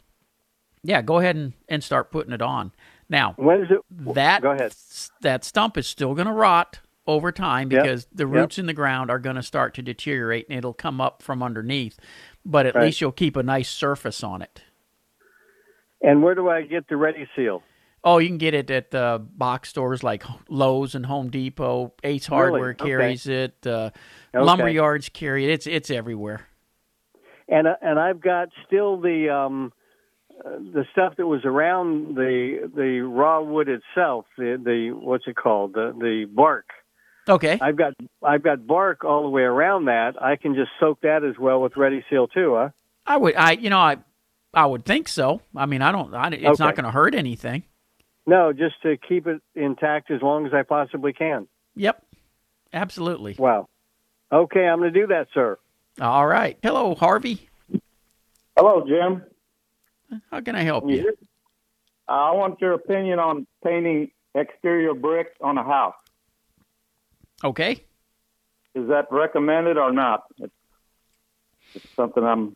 yeah, 0.83 1.00
go 1.02 1.19
ahead 1.19 1.37
and, 1.37 1.52
and 1.69 1.83
start 1.83 2.11
putting 2.11 2.33
it 2.33 2.42
on 2.42 2.73
now. 3.09 3.35
When 3.37 3.62
is 3.62 3.71
it? 3.71 3.80
that 4.14 4.42
Go 4.42 4.50
ahead. 4.52 4.75
that 5.23 5.45
stump 5.45 5.76
is 5.78 5.87
still 5.87 6.14
going 6.14 6.26
to 6.28 6.33
rot 6.33 6.78
over 7.10 7.32
time 7.32 7.68
Yep. 7.70 7.82
because 7.82 8.06
the 8.12 8.26
Yep. 8.26 8.26
roots 8.26 8.58
in 8.58 8.66
the 8.66 8.72
ground 8.74 9.10
are 9.10 9.18
going 9.18 9.36
to 9.36 9.42
start 9.42 9.74
to 9.74 9.82
deteriorate 9.82 10.46
and 10.48 10.56
it'll 10.58 10.72
come 10.72 11.00
up 11.00 11.22
from 11.22 11.42
underneath 11.42 11.98
but 12.44 12.66
at 12.66 12.74
Right. 12.74 12.84
least 12.84 13.00
you'll 13.00 13.12
keep 13.12 13.36
a 13.36 13.42
nice 13.42 13.68
surface 13.68 14.22
on 14.22 14.42
it 14.42 14.62
And 16.02 16.22
where 16.22 16.34
do 16.34 16.48
I 16.48 16.62
get 16.62 16.88
the 16.88 16.96
Ready 16.96 17.26
Seal? 17.36 17.62
oh 18.04 18.18
you 18.18 18.28
can 18.28 18.38
get 18.38 18.54
it 18.54 18.70
at 18.70 18.90
the 18.90 19.20
box 19.36 19.68
stores 19.68 20.02
like 20.02 20.22
lowes 20.48 20.94
and 20.94 21.06
home 21.06 21.30
depot 21.30 21.92
ace 22.04 22.26
hardware 22.26 22.72
Okay. 22.72 22.88
carries 22.88 23.26
it 23.26 23.66
uh, 23.66 23.90
Okay. 24.34 24.44
lumber 24.44 24.68
yards 24.68 25.08
carry 25.08 25.44
it 25.44 25.50
it's 25.50 25.66
it's 25.66 25.90
everywhere 25.90 26.46
And 27.48 27.66
uh, 27.66 27.74
and 27.82 27.98
I've 27.98 28.20
got 28.20 28.48
still 28.66 29.00
the 29.00 29.28
um, 29.28 29.72
uh, 30.44 30.50
the 30.72 30.84
stuff 30.92 31.14
that 31.18 31.26
was 31.26 31.40
around 31.44 32.14
the 32.14 32.70
the 32.74 33.00
raw 33.00 33.42
wood 33.42 33.68
itself. 33.68 34.26
The 34.38 34.56
the 34.64 34.92
what's 34.92 35.24
it 35.26 35.36
called? 35.36 35.74
The 35.74 35.92
the 35.98 36.26
bark. 36.32 36.66
Okay 37.30 37.58
I've 37.60 37.76
got 37.76 37.94
I've 38.22 38.42
got 38.42 38.66
bark 38.66 39.04
all 39.04 39.22
the 39.22 39.28
way 39.28 39.42
around 39.42 39.87
that. 39.87 40.20
I 40.22 40.37
can 40.37 40.54
just 40.54 40.70
soak 40.78 41.00
that 41.02 41.25
as 41.25 41.38
well 41.38 41.60
with 41.62 41.76
Ready 41.76 42.04
Seal 42.10 42.26
too, 42.28 42.54
huh? 42.56 42.68
i 43.06 43.16
would 43.16 43.34
i 43.37 43.52
you 43.52 43.70
know 43.70 43.78
i 43.78 43.96
i 44.52 44.66
would 44.66 44.84
think 44.84 45.08
so 45.08 45.40
i 45.56 45.64
mean 45.66 45.80
i 45.82 45.90
don't 45.90 46.12
I, 46.14 46.28
it's 46.28 46.60
not 46.60 46.76
going 46.76 46.84
to 46.84 46.90
hurt 46.90 47.14
anything 47.14 47.62
No, 48.26 48.52
just 48.52 48.75
to 48.82 48.96
keep 48.99 49.26
it 49.26 49.40
intact 49.54 50.10
as 50.10 50.20
long 50.22 50.46
as 50.46 50.52
I 50.52 50.62
possibly 50.62 51.12
can. 51.14 51.49
yep 51.75 52.04
absolutely 52.72 53.37
Wow. 53.38 53.68
Okay, 54.32 54.64
I'm 54.68 54.78
going 54.78 54.92
to 54.92 55.00
do 55.00 55.06
that, 55.08 55.28
sir. 55.34 55.58
all 56.00 56.26
right 56.26 56.58
hello 56.62 56.94
harvey 56.94 57.49
Hello, 58.56 58.84
Jim. 58.87 59.22
how 60.30 60.40
can 60.40 60.54
i 60.54 60.62
help 60.62 60.84
You 60.88 60.96
you 60.96 61.16
I 62.06 62.32
want 62.32 62.60
your 62.60 62.72
opinion 62.72 63.18
on 63.20 63.46
painting 63.64 64.10
exterior 64.34 64.94
brick 64.94 65.28
on 65.40 65.56
a 65.58 65.62
house. 65.62 65.94
Okay 67.44 67.85
Is 68.75 68.88
that 68.88 69.06
recommended 69.11 69.76
or 69.76 69.92
not? 69.92 70.25
It's, 70.38 70.52
it's 71.75 71.87
something 71.97 72.23
I'm 72.23 72.54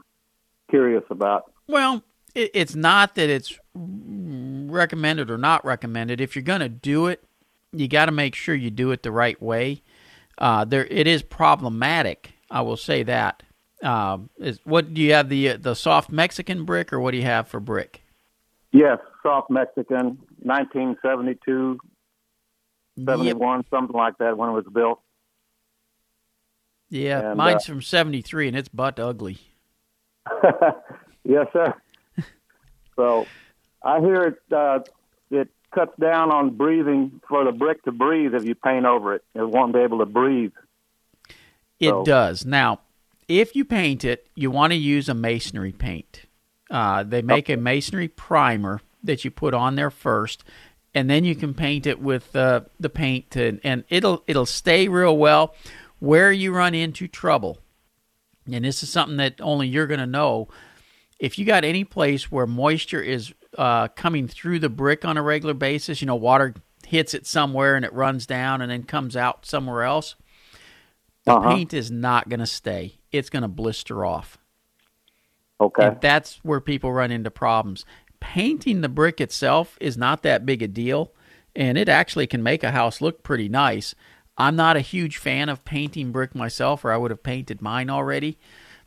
curious 0.71 1.05
about. 1.11 1.53
Well, 1.67 2.03
it, 2.35 2.51
it's 2.55 2.75
not 2.75 3.15
that 3.15 3.31
it's 3.31 3.59
recommended 3.75 5.31
or 5.31 5.39
not 5.39 5.65
recommended. 5.65 6.21
If 6.21 6.35
you're 6.35 6.43
going 6.43 6.61
to 6.61 6.69
do 6.69 7.07
it, 7.07 7.25
you 7.73 7.89
got 7.89 8.07
to 8.07 8.13
make 8.13 8.35
sure 8.35 8.55
you 8.55 8.71
do 8.71 8.91
it 8.93 9.03
the 9.03 9.13
right 9.13 9.41
way. 9.41 9.83
Uh, 10.39 10.65
there, 10.65 10.87
it 10.87 11.07
is 11.07 11.23
problematic. 11.23 12.33
I 12.51 12.63
will 12.63 12.77
say 12.77 13.03
that. 13.05 13.43
Um, 13.83 14.31
is 14.39 14.61
what 14.65 14.95
do 14.95 15.03
you 15.03 15.13
have 15.13 15.29
the 15.29 15.57
the 15.57 15.75
soft 15.75 16.11
Mexican 16.11 16.65
brick 16.65 16.93
or 16.93 17.01
what 17.01 17.11
do 17.11 17.19
you 17.19 17.25
have 17.25 17.49
for 17.49 17.61
brick? 17.61 18.03
Yes, 18.73 18.99
soft 19.23 19.51
Mexican, 19.51 20.19
1972, 20.43 21.79
Yep. 22.97 23.07
71, 23.07 23.65
something 23.71 23.97
like 23.97 24.19
that 24.19 24.37
when 24.37 24.49
it 24.51 24.53
was 24.53 24.67
built. 24.73 25.01
Yeah, 26.91 27.31
And, 27.31 27.37
mine's 27.39 27.65
uh, 27.65 27.73
from 27.73 27.83
'73 27.83 28.49
and 28.49 28.57
it's 28.57 28.69
butt 28.69 29.01
ugly. 29.01 29.39
yes, 31.25 31.47
sir. 31.53 31.75
so 32.97 33.27
I 33.83 34.01
hear 34.01 34.23
it, 34.23 34.39
uh, 34.53 34.81
it 35.31 35.49
cuts 35.75 35.93
down 35.99 36.31
on 36.31 36.51
breathing 36.57 37.21
for 37.29 37.45
the 37.45 37.53
brick 37.53 37.83
to 37.85 37.93
breathe 37.93 38.35
if 38.35 38.45
you 38.45 38.55
paint 38.55 38.87
over 38.87 39.15
it. 39.15 39.25
It 39.35 39.49
won't 39.49 39.73
be 39.73 39.81
able 39.81 39.99
to 39.99 40.07
breathe. 40.07 40.53
It 41.81 41.89
So- 41.91 42.05
does. 42.05 42.45
Now, 42.47 42.81
if 43.27 43.57
you 43.57 43.65
paint 43.65 44.05
it, 44.05 44.29
you 44.35 44.51
want 44.51 44.73
to 44.73 44.79
use 44.79 45.09
a 45.09 45.15
masonry 45.15 45.73
paint. 45.73 46.23
Uh, 46.71 47.03
they 47.03 47.23
make 47.23 47.49
a 47.49 47.57
masonry 47.57 48.09
primer 48.09 48.81
that 49.03 49.25
you 49.25 49.31
put 49.31 49.53
on 49.55 49.75
there 49.77 49.91
first, 49.91 50.45
and 50.95 51.09
then 51.11 51.25
you 51.25 51.35
can 51.35 51.55
paint 51.55 51.87
it 51.87 52.01
with 52.01 52.35
uh, 52.37 52.63
the 52.79 52.91
paint, 52.91 53.37
and, 53.37 53.61
and 53.65 53.85
it'll 53.89 54.23
it'll 54.27 54.47
stay 54.47 54.89
real 54.89 55.17
well. 55.17 55.55
Where 56.01 56.31
you 56.33 56.53
run 56.53 56.75
into 56.75 57.09
trouble, 57.09 57.59
and 58.51 58.65
this 58.65 58.83
is 58.83 58.91
something 58.91 59.17
that 59.19 59.41
only 59.41 59.69
you're 59.69 59.87
going 59.87 60.01
to 60.01 60.07
know. 60.07 60.49
If 61.19 61.39
you 61.39 61.45
got 61.47 61.65
any 61.65 61.85
place 61.85 62.31
where 62.31 62.47
moisture 62.47 63.01
is 63.01 63.33
uh, 63.57 63.89
coming 63.89 64.29
through 64.29 64.59
the 64.59 64.69
brick 64.69 65.05
on 65.05 65.17
a 65.17 65.23
regular 65.23 65.55
basis, 65.55 66.01
you 66.03 66.07
know, 66.07 66.17
water 66.17 66.55
hits 66.87 67.15
it 67.15 67.27
somewhere 67.27 67.77
and 67.77 67.85
it 67.85 67.93
runs 67.95 68.27
down 68.27 68.61
and 68.61 68.71
then 68.71 68.83
comes 68.83 69.17
out 69.17 69.47
somewhere 69.47 69.85
else 69.85 70.17
the 71.25 71.33
Uh-huh. 71.33 71.55
paint 71.55 71.73
is 71.73 71.91
not 71.91 72.29
going 72.29 72.41
to 72.41 72.47
stay. 72.47 72.99
It's 73.11 73.31
going 73.31 73.43
to 73.43 73.49
blister 73.49 74.05
off. 74.05 74.37
Okay. 75.61 75.87
And 75.87 76.01
that's 76.01 76.41
where 76.43 76.61
people 76.61 76.93
run 76.93 77.11
into 77.11 77.31
problems. 77.31 77.85
Painting 78.33 78.81
the 78.81 78.89
brick 78.89 79.21
itself 79.21 79.77
is 79.83 79.99
not 79.99 80.23
that 80.23 80.47
big 80.47 80.63
a 80.63 80.67
deal, 80.67 81.13
and 81.55 81.77
it 81.77 81.91
actually 81.91 82.27
can 82.27 82.43
make 82.43 82.65
a 82.65 82.71
house 82.71 83.03
look 83.03 83.23
pretty 83.23 83.51
nice. 83.51 83.95
I'm 84.39 84.57
not 84.57 84.77
a 84.77 84.81
huge 84.81 85.19
fan 85.19 85.51
of 85.51 85.65
painting 85.67 86.11
brick 86.11 86.35
myself, 86.35 86.85
or 86.87 86.91
I 86.91 86.97
would 86.97 87.11
have 87.11 87.23
painted 87.23 87.61
mine 87.61 87.91
already. 87.91 88.39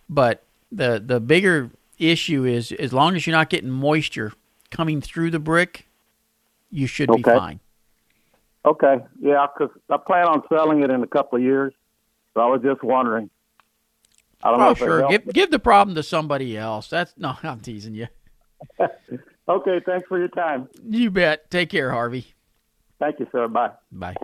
But 0.09 0.43
the 0.71 1.01
the 1.05 1.19
bigger 1.19 1.69
issue 1.99 2.45
is 2.45 2.71
as 2.73 2.91
long 2.91 3.15
as 3.15 3.27
you're 3.27 3.35
not 3.35 3.49
getting 3.49 3.69
moisture 3.69 4.33
coming 4.71 5.01
through 5.01 5.29
the 5.31 5.39
brick, 5.39 5.87
you 6.71 6.87
should 6.87 7.09
be 7.15 7.21
fine. 7.21 7.59
Okay. 8.65 8.97
Okay, 8.97 9.05
yeah, 9.21 9.45
'cause 9.55 9.69
I 9.89 9.97
plan 9.97 10.27
on 10.27 10.43
selling 10.49 10.83
it 10.83 10.89
in 10.89 11.03
a 11.03 11.07
couple 11.07 11.37
of 11.37 11.43
years. 11.43 11.73
So 12.33 12.41
I 12.41 12.47
was 12.47 12.61
just 12.63 12.83
wondering. 12.83 13.29
I 14.43 14.49
don't 14.49 14.59
know 14.59 14.67
Oh, 14.67 14.71
it 14.71 14.77
sure. 14.77 15.07
Give, 15.07 15.33
give 15.33 15.51
the 15.51 15.59
problem 15.59 15.95
to 15.95 16.03
somebody 16.03 16.57
else. 16.57 16.89
That's 16.89 17.13
no, 17.17 17.37
I'm 17.43 17.61
teasing 17.61 17.93
you. 17.93 18.07
Okay, 19.49 19.79
thanks 19.85 20.05
for 20.07 20.19
your 20.19 20.27
time. 20.27 20.67
You 20.83 21.09
bet. 21.09 21.49
Take 21.49 21.69
care, 21.69 21.91
Harvey. 21.91 22.33
Thank 22.99 23.19
you, 23.19 23.27
sir. 23.31 23.47
Bye. 23.47 23.71
Bye. 23.91 24.15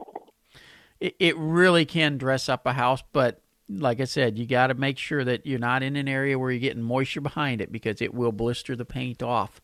It, 0.99 1.15
it 1.19 1.37
really 1.37 1.85
can 1.85 2.17
dress 2.17 2.49
up 2.49 2.65
a 2.65 2.73
house, 2.73 3.01
but 3.13 3.41
like 3.69 4.01
I 4.01 4.05
said, 4.05 4.37
you 4.37 4.45
got 4.45 4.67
to 4.67 4.73
make 4.73 4.97
sure 4.97 5.23
that 5.23 5.45
you're 5.45 5.59
not 5.59 5.81
in 5.81 5.95
an 5.95 6.09
area 6.09 6.37
where 6.37 6.51
you're 6.51 6.59
getting 6.59 6.83
moisture 6.83 7.21
behind 7.21 7.61
it 7.61 7.71
because 7.71 8.01
it 8.01 8.13
will 8.13 8.33
blister 8.33 8.75
the 8.75 8.85
paint 8.85 9.23
off. 9.23 9.61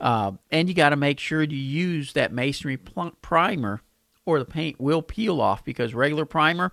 Uh, 0.00 0.32
and 0.50 0.68
you 0.68 0.74
got 0.74 0.90
to 0.90 0.96
make 0.96 1.20
sure 1.20 1.42
you 1.42 1.58
use 1.58 2.14
that 2.14 2.32
masonry 2.32 2.78
pl- 2.78 3.12
primer 3.20 3.82
or 4.24 4.38
the 4.38 4.46
paint 4.46 4.80
will 4.80 5.02
peel 5.02 5.40
off 5.40 5.62
because 5.64 5.94
regular 5.94 6.24
primer 6.24 6.72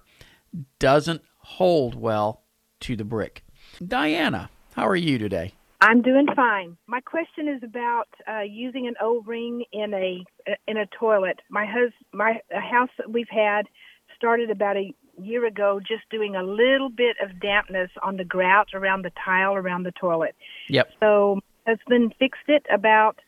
doesn't 0.79 1.21
hold 1.39 1.95
well 1.95 2.43
to 2.79 2.95
the 2.95 3.03
brick. 3.03 3.43
Diana, 3.85 4.49
how 4.75 4.87
are 4.87 4.95
you 4.95 5.17
today? 5.17 5.53
I'm 5.81 6.01
doing 6.01 6.27
fine. 6.35 6.77
My 6.87 6.99
question 6.99 7.47
is 7.47 7.63
about 7.63 8.09
uh, 8.27 8.41
using 8.41 8.87
an 8.87 8.95
O-ring 9.01 9.63
in 9.71 9.93
a 9.93 10.23
in 10.67 10.77
a 10.77 10.85
toilet. 10.87 11.39
My 11.49 11.65
hus 11.65 11.93
my 12.11 12.41
a 12.53 12.59
house 12.59 12.89
that 12.97 13.11
we've 13.11 13.29
had 13.29 13.67
started 14.15 14.49
about 14.49 14.75
a 14.75 14.93
year 15.21 15.45
ago, 15.45 15.79
just 15.79 16.03
doing 16.09 16.35
a 16.35 16.43
little 16.43 16.89
bit 16.89 17.15
of 17.23 17.39
dampness 17.39 17.89
on 18.03 18.17
the 18.17 18.25
grout 18.25 18.69
around 18.73 19.03
the 19.03 19.11
tile 19.23 19.55
around 19.55 19.83
the 19.83 19.91
toilet. 19.93 20.35
Yep. 20.67 20.91
So 20.99 21.39
my 21.65 21.73
husband 21.73 22.13
fixed 22.19 22.49
it 22.49 22.65
about 22.69 23.19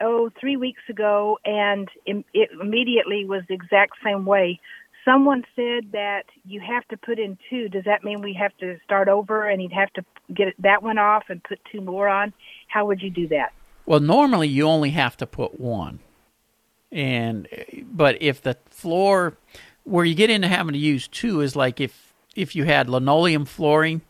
oh 0.00 0.30
three 0.40 0.56
weeks 0.56 0.82
ago, 0.88 1.38
and 1.44 1.88
im- 2.06 2.24
it 2.32 2.48
immediately 2.60 3.26
was 3.26 3.42
the 3.48 3.54
exact 3.54 3.92
same 4.02 4.24
way. 4.24 4.58
Someone 5.04 5.44
said 5.54 5.92
that 5.92 6.24
you 6.46 6.60
have 6.60 6.86
to 6.88 6.96
put 6.96 7.18
in 7.18 7.36
two. 7.50 7.68
Does 7.68 7.84
that 7.84 8.04
mean 8.04 8.22
we 8.22 8.32
have 8.34 8.56
to 8.58 8.78
start 8.84 9.08
over 9.08 9.48
and 9.48 9.60
he'd 9.60 9.72
have 9.72 9.92
to 9.94 10.04
get 10.32 10.54
that 10.60 10.82
one 10.82 10.98
off 10.98 11.24
and 11.28 11.42
put 11.44 11.60
two 11.70 11.80
more 11.80 12.08
on? 12.08 12.32
How 12.68 12.86
would 12.86 13.02
you 13.02 13.10
do 13.10 13.28
that? 13.28 13.52
Well, 13.86 14.00
normally 14.00 14.48
you 14.48 14.64
only 14.64 14.90
have 14.90 15.16
to 15.18 15.26
put 15.26 15.60
one. 15.60 15.98
And 16.90 17.48
but 17.82 18.22
if 18.22 18.40
the 18.40 18.56
floor 18.70 19.36
where 19.82 20.04
you 20.04 20.14
get 20.14 20.30
into 20.30 20.48
having 20.48 20.72
to 20.72 20.78
use 20.78 21.08
two 21.08 21.40
is 21.40 21.54
like 21.54 21.80
if 21.80 22.14
if 22.34 22.56
you 22.56 22.64
had 22.64 22.88
linoleum 22.88 23.44
flooring 23.44 24.00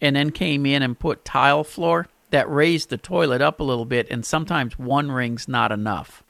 and 0.00 0.14
then 0.14 0.30
came 0.30 0.66
in 0.66 0.82
and 0.82 0.98
put 0.98 1.24
tile 1.24 1.64
floor, 1.64 2.06
that 2.30 2.48
raised 2.50 2.90
the 2.90 2.98
toilet 2.98 3.40
up 3.40 3.60
a 3.60 3.64
little 3.64 3.84
bit 3.84 4.06
and 4.10 4.24
sometimes 4.24 4.78
one 4.78 5.10
ring's 5.10 5.48
not 5.48 5.72
enough. 5.72 6.22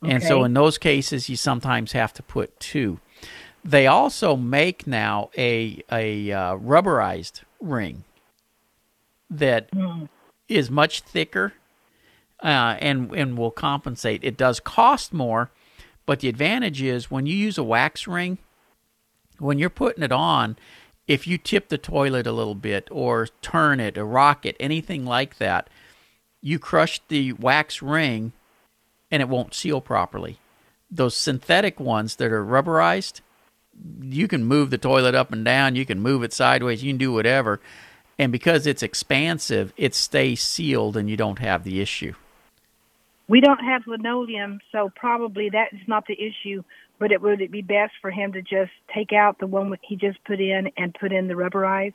And 0.00 0.22
so 0.22 0.44
in 0.44 0.54
those 0.54 0.78
cases 0.78 1.28
you 1.28 1.34
sometimes 1.34 1.92
have 1.92 2.12
to 2.14 2.22
put 2.22 2.60
two. 2.60 3.00
They 3.64 3.86
also 3.86 4.36
make 4.36 4.86
now 4.86 5.30
a 5.36 5.82
a 5.90 6.32
uh, 6.32 6.56
rubberized 6.56 7.42
ring 7.60 8.04
that 9.30 9.68
is 10.48 10.70
much 10.70 11.00
thicker 11.00 11.52
uh, 12.42 12.76
and 12.80 13.12
and 13.14 13.36
will 13.36 13.50
compensate. 13.50 14.24
It 14.24 14.36
does 14.36 14.60
cost 14.60 15.12
more, 15.12 15.50
but 16.06 16.20
the 16.20 16.28
advantage 16.28 16.80
is 16.82 17.10
when 17.10 17.26
you 17.26 17.34
use 17.34 17.58
a 17.58 17.64
wax 17.64 18.06
ring, 18.06 18.38
when 19.38 19.58
you're 19.58 19.70
putting 19.70 20.02
it 20.02 20.12
on, 20.12 20.56
if 21.06 21.26
you 21.26 21.38
tip 21.38 21.68
the 21.68 21.78
toilet 21.78 22.26
a 22.26 22.32
little 22.32 22.54
bit 22.54 22.88
or 22.90 23.26
turn 23.42 23.80
it 23.80 23.98
or 23.98 24.06
rock 24.06 24.46
it, 24.46 24.56
anything 24.60 25.04
like 25.04 25.38
that, 25.38 25.68
you 26.40 26.58
crush 26.58 27.00
the 27.08 27.32
wax 27.32 27.82
ring 27.82 28.32
and 29.10 29.22
it 29.22 29.28
won't 29.28 29.54
seal 29.54 29.80
properly. 29.80 30.38
Those 30.90 31.16
synthetic 31.16 31.80
ones 31.80 32.16
that 32.16 32.30
are 32.30 32.44
rubberized, 32.44 33.20
you 34.02 34.28
can 34.28 34.44
move 34.44 34.70
the 34.70 34.78
toilet 34.78 35.14
up 35.14 35.32
and 35.32 35.44
down, 35.44 35.76
you 35.76 35.86
can 35.86 36.00
move 36.00 36.22
it 36.22 36.32
sideways, 36.32 36.82
you 36.82 36.90
can 36.90 36.98
do 36.98 37.12
whatever. 37.12 37.60
And 38.18 38.32
because 38.32 38.66
it's 38.66 38.82
expansive, 38.82 39.72
it 39.76 39.94
stays 39.94 40.42
sealed 40.42 40.96
and 40.96 41.08
you 41.08 41.16
don't 41.16 41.38
have 41.38 41.64
the 41.64 41.80
issue. 41.80 42.14
We 43.28 43.40
don't 43.40 43.60
have 43.60 43.82
linoleum, 43.86 44.60
so 44.72 44.90
probably 44.96 45.50
that 45.50 45.68
is 45.72 45.86
not 45.86 46.04
the 46.06 46.14
issue. 46.14 46.62
But 46.98 47.12
it 47.12 47.22
would 47.22 47.40
it 47.40 47.52
be 47.52 47.62
best 47.62 47.92
for 48.02 48.10
him 48.10 48.32
to 48.32 48.42
just 48.42 48.72
take 48.92 49.12
out 49.12 49.38
the 49.38 49.46
one 49.46 49.72
he 49.82 49.94
just 49.94 50.22
put 50.24 50.40
in 50.40 50.70
and 50.76 50.92
put 50.98 51.12
in 51.12 51.28
the 51.28 51.34
rubberized? 51.34 51.94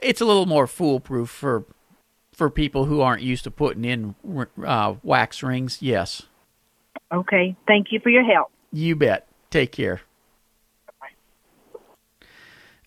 It's 0.00 0.20
a 0.20 0.24
little 0.24 0.46
more 0.46 0.68
foolproof 0.68 1.28
for 1.28 1.64
for 2.32 2.50
people 2.50 2.84
who 2.84 3.00
aren't 3.00 3.22
used 3.22 3.44
to 3.44 3.50
putting 3.50 3.84
in 3.84 4.14
uh, 4.64 4.94
wax 5.02 5.42
rings. 5.42 5.82
Yes, 5.82 6.22
Okay. 7.12 7.56
Thank 7.66 7.88
you 7.90 8.00
for 8.00 8.08
your 8.10 8.24
help. 8.24 8.50
you 8.72 8.96
bet. 8.96 9.26
Take 9.50 9.72
care. 9.72 10.00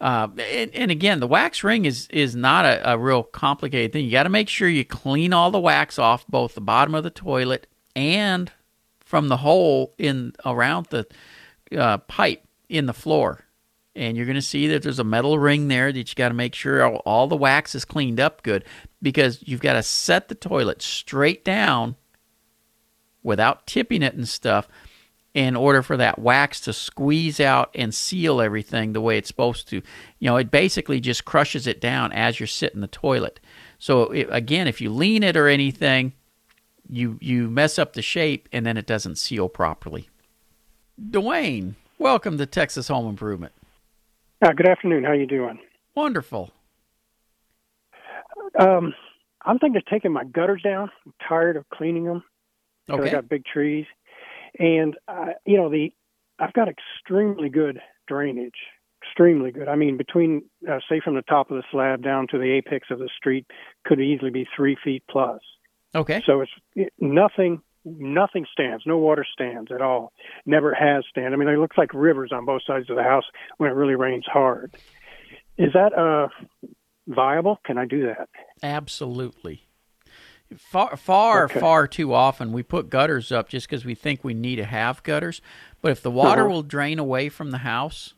Uh, 0.02 0.28
and, 0.52 0.76
and 0.76 0.92
again, 0.92 1.20
the 1.20 1.28
wax 1.28 1.64
ring 1.64 1.86
is 1.86 2.08
is 2.10 2.36
not 2.36 2.66
a, 2.66 2.94
a 2.94 2.98
real 2.98 3.24
complicated 3.24 3.94
thing. 3.94 4.06
You 4.06 4.12
got 4.12 4.24
to 4.24 4.30
make 4.30 4.50
sure 4.50 4.68
you 4.68 4.84
clean 4.84 5.32
all 5.32 5.52
the 5.52 5.60
wax 5.60 5.98
off 5.98 6.28
both 6.28 6.56
the 6.56 6.62
bottom 6.62 6.94
of 6.94 7.04
the 7.04 7.10
toilet 7.10 7.68
and 7.96 8.52
from 9.00 9.30
the 9.30 9.38
hole 9.38 9.94
in 9.98 10.34
around 10.46 10.88
the 10.88 11.08
uh, 11.78 11.98
pipe 12.00 12.44
in 12.68 12.88
the 12.88 12.94
floor. 12.94 13.46
And 13.96 14.18
you're 14.18 14.26
going 14.26 14.36
to 14.36 14.42
see 14.42 14.68
that 14.68 14.84
there's 14.84 15.00
a 15.00 15.06
metal 15.06 15.40
ring 15.40 15.70
there 15.70 15.94
that 15.94 16.10
you 16.10 16.16
got 16.16 16.28
to 16.28 16.34
make 16.34 16.54
sure 16.54 16.84
all, 16.84 16.96
all 17.06 17.28
the 17.28 17.38
wax 17.38 17.74
is 17.76 17.86
cleaned 17.86 18.20
up 18.20 18.44
good 18.44 18.66
because 19.02 19.40
you've 19.46 19.62
got 19.62 19.74
to 19.74 19.84
set 19.84 20.28
the 20.28 20.36
toilet 20.36 20.82
straight 20.82 21.46
down 21.46 21.96
without 23.24 23.66
tipping 23.66 24.04
it 24.04 24.14
and 24.14 24.28
stuff 24.28 24.68
in 25.36 25.54
order 25.58 25.84
for 25.84 25.98
that 25.98 26.18
wax 26.18 26.62
to 26.62 26.72
squeeze 26.72 27.42
out 27.42 27.70
and 27.76 27.94
seal 27.94 28.40
everything 28.40 28.94
the 28.94 29.02
way 29.02 29.18
it's 29.18 29.28
supposed 29.28 29.68
to. 29.68 29.76
You 30.20 30.30
know, 30.30 30.38
it 30.38 30.50
basically 30.50 31.02
just 31.02 31.26
crushes 31.26 31.68
it 31.68 31.82
down 31.82 32.14
as 32.14 32.40
you're 32.40 32.48
sitting 32.48 32.78
in 32.78 32.82
the 32.82 32.88
toilet. 32.88 33.42
So 33.78 34.04
it, 34.12 34.30
again, 34.32 34.66
if 34.66 34.80
you 34.80 34.90
lean 34.90 35.24
it 35.24 35.36
or 35.36 35.50
anything, 35.50 36.14
you 36.90 37.18
you 37.22 37.50
mess 37.50 37.78
up 37.78 37.94
the 37.94 38.02
shape 38.02 38.48
and 38.54 38.66
then 38.66 38.78
it 38.78 38.88
doesn't 38.88 39.18
seal 39.18 39.50
properly. 39.50 40.10
Dwayne, 41.12 41.76
welcome 42.00 42.38
to 42.38 42.46
Texas 42.46 42.88
Home 42.88 43.08
Improvement. 43.08 43.52
Uh, 44.42 44.54
good 44.54 44.70
afternoon. 44.70 45.04
How 45.04 45.12
you 45.12 45.28
doing? 45.28 45.60
Wonderful. 45.96 46.52
Um, 48.58 48.94
I'm 49.44 49.60
thinking 49.60 49.78
of 49.78 49.86
taking 49.88 50.14
my 50.14 50.24
gutters 50.24 50.62
down. 50.64 50.90
I'm 51.06 51.14
tired 51.28 51.58
of 51.58 51.68
cleaning 51.74 52.06
them. 52.06 52.24
Okay. 52.90 53.10
I 53.10 53.12
got 53.12 53.28
big 53.28 53.44
trees, 53.44 53.86
and 54.60 54.96
uh, 55.08 55.34
you 55.46 55.58
know 55.58 55.70
the 55.70 55.92
I've 56.40 56.54
got 56.54 56.68
extremely 56.68 57.50
good 57.50 57.80
drainage. 58.08 58.54
Extremely 59.08 59.52
good. 59.52 59.68
I 59.68 59.76
mean, 59.76 59.98
between 59.98 60.44
uh, 60.70 60.80
say 60.90 61.00
from 61.04 61.16
the 61.16 61.22
top 61.22 61.52
of 61.52 61.58
the 61.58 61.64
slab 61.72 62.04
down 62.04 62.28
to 62.32 62.38
the 62.38 62.52
apex 62.52 62.88
of 62.90 63.00
the 63.00 63.10
street 63.16 63.46
could 63.86 64.00
easily 64.00 64.32
be 64.32 64.48
three 64.56 64.76
feet 64.84 65.04
plus. 65.10 65.40
Okay. 65.94 66.22
So 66.26 66.42
it's 66.42 66.52
it, 66.76 66.94
nothing. 67.00 67.62
Nothing 67.88 68.48
stands. 68.52 68.84
No 68.88 68.98
water 68.98 69.24
stands 69.32 69.72
at 69.72 69.80
all. 69.80 70.12
Never 70.48 70.74
has 70.74 71.04
stand. 71.08 71.36
I 71.36 71.38
mean, 71.38 71.48
it 71.48 71.60
looks 71.60 71.78
like 71.78 71.94
rivers 71.94 72.32
on 72.34 72.44
both 72.44 72.64
sides 72.66 72.90
of 72.90 72.96
the 72.96 73.04
house 73.04 73.26
when 73.58 73.70
it 73.70 73.74
really 73.74 73.94
rains 73.94 74.26
hard. 74.26 74.76
Is 75.60 75.72
that 75.74 75.94
uh 75.94 76.30
viable? 77.08 77.60
Can 77.64 77.78
I 77.78 77.86
do 77.86 78.08
that? 78.08 78.28
Absolutely. 78.64 79.65
Far, 80.58 80.96
far, 80.96 81.46
Okay. 81.46 81.60
far 81.60 81.88
too 81.88 82.14
often 82.14 82.52
we 82.52 82.62
put 82.64 82.90
gutters 82.90 83.32
up 83.32 83.50
just 83.50 83.68
because 83.68 83.84
we 83.84 83.96
think 83.96 84.24
we 84.24 84.34
need 84.34 84.58
to 84.58 84.66
have 84.66 85.02
gutters. 85.04 85.42
But 85.82 85.92
if 85.92 86.02
the 86.02 86.12
water 86.12 86.42
Uh-huh. 86.44 86.50
will 86.52 86.64
drain 86.64 87.00
away 87.00 87.30
from 87.30 87.52
the 87.52 87.60
house, 87.60 88.14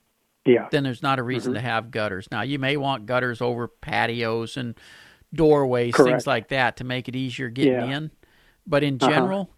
Yeah. 0.45 0.67
then 0.71 0.83
there's 0.83 1.01
not 1.01 1.19
a 1.19 1.23
reason 1.23 1.53
to 1.53 1.61
have 1.61 1.89
gutters. 1.89 2.27
Now, 2.31 2.41
you 2.41 2.59
may 2.59 2.75
want 2.77 3.05
gutters 3.05 3.41
over 3.41 3.67
patios 3.67 4.57
and 4.57 4.75
doorways, 5.33 5.95
things 5.95 6.27
like 6.27 6.49
that, 6.49 6.75
to 6.77 6.83
make 6.83 7.07
it 7.07 7.15
easier 7.15 7.49
getting 7.49 7.73
Yeah. 7.73 7.97
in. 7.97 8.11
But 8.65 8.83
in 8.83 8.95
Uh-huh. 8.99 9.09
general, 9.09 9.49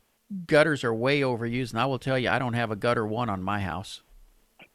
gutters 0.45 0.83
are 0.83 0.93
way 0.93 1.21
overused. 1.21 1.71
And 1.71 1.81
I 1.81 1.85
will 1.87 1.99
tell 1.99 2.19
you, 2.19 2.29
I 2.29 2.37
don't 2.37 2.53
have 2.53 2.69
a 2.71 2.75
gutter 2.75 3.05
one 3.05 3.29
on 3.29 3.41
my 3.41 3.61
house. 3.61 4.03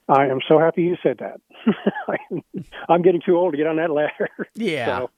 I 0.08 0.26
am 0.26 0.40
so 0.48 0.58
happy 0.58 0.82
you 0.82 0.96
said 1.02 1.18
that. 1.18 1.40
I'm 2.88 3.02
getting 3.02 3.22
too 3.24 3.36
old 3.38 3.52
to 3.52 3.56
get 3.56 3.66
on 3.66 3.76
that 3.76 3.90
ladder. 3.90 4.28
Yeah. 4.54 4.98
So 4.98 5.10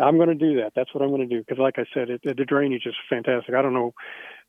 I'm 0.00 0.16
going 0.16 0.28
to 0.28 0.34
do 0.34 0.56
that. 0.56 0.72
That's 0.74 0.92
what 0.94 1.02
I'm 1.02 1.10
going 1.10 1.28
to 1.28 1.34
do 1.34 1.40
because, 1.42 1.58
like 1.58 1.78
I 1.78 1.84
said, 1.94 2.10
it, 2.10 2.20
the 2.24 2.44
drainage 2.44 2.86
is 2.86 2.94
fantastic. 3.08 3.54
I 3.54 3.62
don't 3.62 3.74
know, 3.74 3.94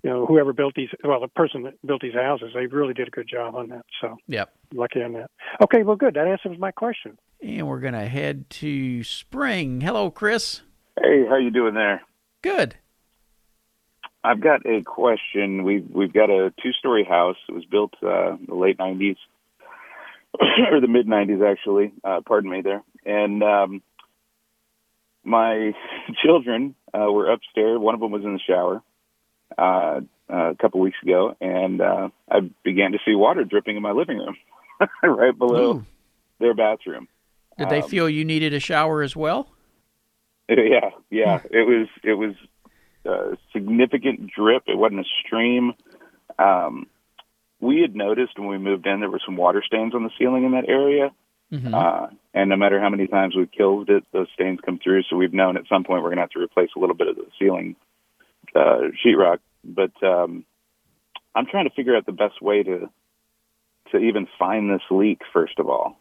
you 0.03 0.09
know, 0.09 0.25
whoever 0.25 0.53
built 0.53 0.73
these. 0.75 0.89
Well, 1.03 1.19
the 1.19 1.27
person 1.27 1.63
that 1.63 1.73
built 1.85 2.01
these 2.01 2.13
houses, 2.13 2.51
they 2.53 2.67
really 2.67 2.93
did 2.93 3.07
a 3.07 3.11
good 3.11 3.27
job 3.27 3.55
on 3.55 3.69
that. 3.69 3.85
So 4.01 4.17
Yep. 4.27 4.49
lucky 4.73 5.03
on 5.03 5.13
that. 5.13 5.29
Okay, 5.61 5.83
well, 5.83 5.95
good. 5.95 6.13
That 6.15 6.27
answers 6.27 6.57
my 6.57 6.71
question. 6.71 7.17
And 7.41 7.67
we're 7.67 7.79
going 7.79 7.93
to 7.93 8.05
head 8.07 8.49
to 8.51 9.03
spring. 9.03 9.81
Hello, 9.81 10.09
Chris. 10.11 10.61
Hey, 11.01 11.25
how 11.27 11.37
you 11.37 11.51
doing 11.51 11.73
there? 11.73 12.01
Good. 12.41 12.75
I've 14.23 14.39
got 14.41 14.65
a 14.67 14.83
question. 14.83 15.63
We've 15.63 15.87
we've 15.89 16.13
got 16.13 16.29
a 16.29 16.53
two-story 16.61 17.03
house. 17.03 17.37
It 17.49 17.53
was 17.53 17.65
built 17.65 17.93
uh, 18.03 18.33
in 18.33 18.45
the 18.47 18.53
late 18.55 18.77
'90s 18.77 19.15
or 20.71 20.79
the 20.79 20.87
mid 20.87 21.07
'90s, 21.07 21.43
actually. 21.49 21.91
Uh, 22.03 22.21
pardon 22.23 22.51
me 22.51 22.61
there. 22.61 22.83
And 23.03 23.41
um, 23.41 23.81
my 25.23 25.73
children 26.23 26.75
uh, 26.93 27.11
were 27.11 27.31
upstairs. 27.31 27.79
One 27.79 27.93
of 27.95 28.01
them 28.01 28.11
was 28.11 28.23
in 28.23 28.33
the 28.33 28.39
shower 28.39 28.81
uh, 29.57 30.01
uh, 30.31 30.51
a 30.51 30.55
couple 30.55 30.79
weeks 30.79 30.97
ago, 31.03 31.35
and 31.41 31.81
uh, 31.81 32.09
I 32.29 32.39
began 32.63 32.91
to 32.93 32.99
see 33.05 33.15
water 33.15 33.43
dripping 33.43 33.75
in 33.77 33.81
my 33.83 33.91
living 33.91 34.17
room, 34.17 34.35
right 35.03 35.37
below 35.37 35.73
Ooh. 35.77 35.85
their 36.39 36.53
bathroom. 36.53 37.07
Did 37.57 37.69
they 37.69 37.81
Um, 37.81 37.89
feel 37.89 38.09
you 38.09 38.23
needed 38.25 38.53
a 38.53 38.59
shower 38.59 39.01
as 39.01 39.15
well? 39.15 39.49
Yeah, 40.49 40.89
yeah. 41.09 41.39
It 41.49 41.65
was 41.65 41.87
it 42.03 42.15
was 42.15 42.33
a 43.05 43.37
significant 43.53 44.29
drip. 44.35 44.63
It 44.67 44.77
wasn't 44.77 44.99
a 44.99 45.05
stream. 45.25 45.71
Um, 46.37 46.87
we 47.61 47.79
had 47.79 47.95
noticed 47.95 48.37
when 48.37 48.49
we 48.49 48.57
moved 48.57 48.85
in 48.85 48.99
there 48.99 49.09
were 49.09 49.21
some 49.25 49.37
water 49.37 49.63
stains 49.65 49.95
on 49.95 50.03
the 50.03 50.09
ceiling 50.19 50.43
in 50.43 50.51
that 50.51 50.67
area, 50.67 51.11
Mhm. 51.51 51.73
uh, 51.73 52.07
and 52.33 52.49
no 52.49 52.55
matter 52.55 52.79
how 52.79 52.89
many 52.89 53.07
times 53.07 53.35
we've 53.35 53.51
killed 53.51 53.89
it, 53.89 54.05
those 54.13 54.27
stains 54.33 54.59
come 54.65 54.79
through. 54.79 55.03
So 55.03 55.17
we've 55.17 55.33
known 55.33 55.57
at 55.57 55.67
some 55.67 55.83
point 55.83 56.01
we're 56.01 56.09
going 56.09 56.17
to 56.17 56.21
have 56.23 56.29
to 56.31 56.39
replace 56.39 56.69
a 56.75 56.79
little 56.79 56.95
bit 56.95 57.07
of 57.09 57.17
the 57.17 57.25
ceiling 57.37 57.75
uh, 58.55 58.89
sheetrock. 59.05 59.39
But 59.63 59.91
um, 60.01 60.45
I'm 61.35 61.45
trying 61.45 61.65
to 61.65 61.75
figure 61.75 61.95
out 61.95 62.05
the 62.05 62.11
best 62.13 62.41
way 62.41 62.63
to 62.63 62.89
to 63.91 63.97
even 63.97 64.27
find 64.39 64.69
this 64.69 64.81
leak. 64.89 65.21
First 65.33 65.59
of 65.59 65.67
all, 65.69 65.97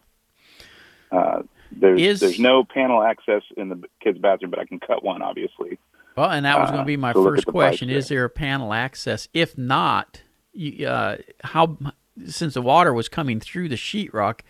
uh, 1.11 1.41
there's 1.71 2.01
Is- 2.01 2.19
there's 2.21 2.39
no 2.39 2.63
panel 2.63 3.03
access 3.03 3.43
in 3.57 3.69
the 3.69 3.83
kids' 4.01 4.17
bathroom, 4.19 4.51
but 4.51 4.59
I 4.59 4.65
can 4.65 4.79
cut 4.79 5.03
one, 5.03 5.21
obviously. 5.21 5.77
Well, 6.15 6.29
and 6.29 6.45
that 6.45 6.59
was 6.59 6.69
uh, 6.69 6.73
going 6.73 6.83
to 6.83 6.87
be 6.87 6.97
my 6.97 7.13
to 7.13 7.23
first 7.23 7.45
question: 7.45 7.89
Is 7.89 8.07
there 8.07 8.23
a 8.23 8.29
panel 8.29 8.73
access? 8.73 9.27
If 9.33 9.57
not, 9.57 10.21
you, 10.53 10.87
uh, 10.87 11.17
how 11.43 11.77
since 12.25 12.53
the 12.53 12.61
water 12.61 12.93
was 12.93 13.09
coming 13.09 13.39
through 13.39 13.69
the 13.69 13.75
sheetrock, 13.75 14.41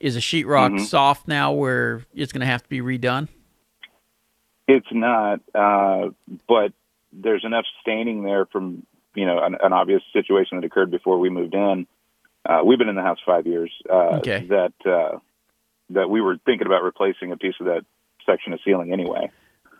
is 0.00 0.14
the 0.14 0.20
sheetrock 0.20 0.70
Mhm. 0.72 0.80
soft 0.80 1.28
now 1.28 1.52
where 1.52 2.02
it's 2.14 2.32
going 2.32 2.40
to 2.40 2.46
have 2.46 2.62
to 2.62 2.68
be 2.68 2.80
redone? 2.80 3.28
It's 4.66 4.86
not, 4.92 5.40
uh, 5.54 6.10
but 6.48 6.72
there's 7.12 7.44
enough 7.44 7.64
staining 7.82 8.22
there 8.24 8.46
from 8.46 8.86
you 9.14 9.26
know 9.26 9.42
an, 9.42 9.56
an 9.62 9.72
obvious 9.72 10.02
situation 10.12 10.58
that 10.60 10.64
occurred 10.66 10.90
before 10.90 11.18
we 11.18 11.28
moved 11.28 11.54
in. 11.54 11.86
Uh, 12.46 12.62
we've 12.64 12.78
been 12.78 12.88
in 12.88 12.94
the 12.94 13.02
house 13.02 13.18
five 13.26 13.46
years. 13.46 13.70
Uh, 13.88 14.18
Okay. 14.18 14.46
That 14.46 14.72
uh, 14.86 15.18
that 15.90 16.08
we 16.08 16.20
were 16.20 16.36
thinking 16.46 16.66
about 16.66 16.82
replacing 16.84 17.32
a 17.32 17.36
piece 17.36 17.54
of 17.60 17.66
that 17.66 17.84
section 18.24 18.52
of 18.52 18.60
ceiling 18.64 18.92
anyway. 18.92 19.30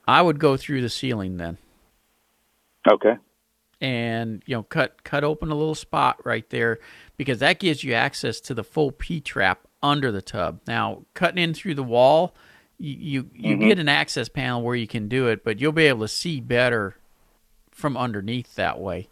I 0.08 0.22
would 0.22 0.40
go 0.40 0.56
through 0.56 0.82
the 0.82 0.88
ceiling 0.88 1.36
then. 1.36 1.56
Okay. 2.90 3.16
and 3.82 4.42
you 4.46 4.54
know 4.56 4.62
cut 4.64 5.02
cut 5.04 5.22
open 5.24 5.50
a 5.50 5.54
little 5.54 5.74
spot 5.74 6.18
right 6.26 6.50
there 6.50 6.78
because 7.16 7.38
that 7.38 7.58
gives 7.60 7.82
you 7.84 7.94
access 7.94 8.38
to 8.40 8.52
the 8.54 8.64
full 8.64 8.90
P 8.92 9.20
trap 9.20 9.66
under 9.82 10.10
the 10.12 10.22
tub. 10.22 10.60
Now 10.66 11.04
cutting 11.14 11.42
in 11.42 11.54
through 11.54 11.74
the 11.74 11.82
wall, 11.82 12.34
you 12.78 12.96
you, 13.00 13.30
you 13.34 13.56
Mhm. 13.56 13.68
get 13.68 13.78
an 13.78 13.88
access 13.88 14.28
panel 14.28 14.62
where 14.62 14.76
you 14.76 14.86
can 14.86 15.08
do 15.08 15.26
it, 15.28 15.44
but 15.44 15.60
you'll 15.60 15.72
be 15.72 15.86
able 15.86 16.00
to 16.00 16.08
see 16.08 16.40
better 16.40 16.96
from 17.70 17.96
underneath 17.96 18.54
that 18.56 18.78
way. 18.78 19.08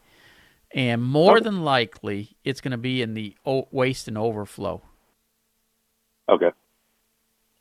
And 0.75 1.03
more 1.03 1.37
Okay. 1.37 1.45
than 1.45 1.63
likely, 1.63 2.37
it's 2.45 2.61
going 2.61 2.73
to 2.73 2.77
be 2.79 3.01
in 3.01 3.15
the 3.15 3.35
o- 3.47 3.69
waste 3.71 4.07
and 4.09 4.19
overflow. 4.19 4.83
Okay. 6.29 6.51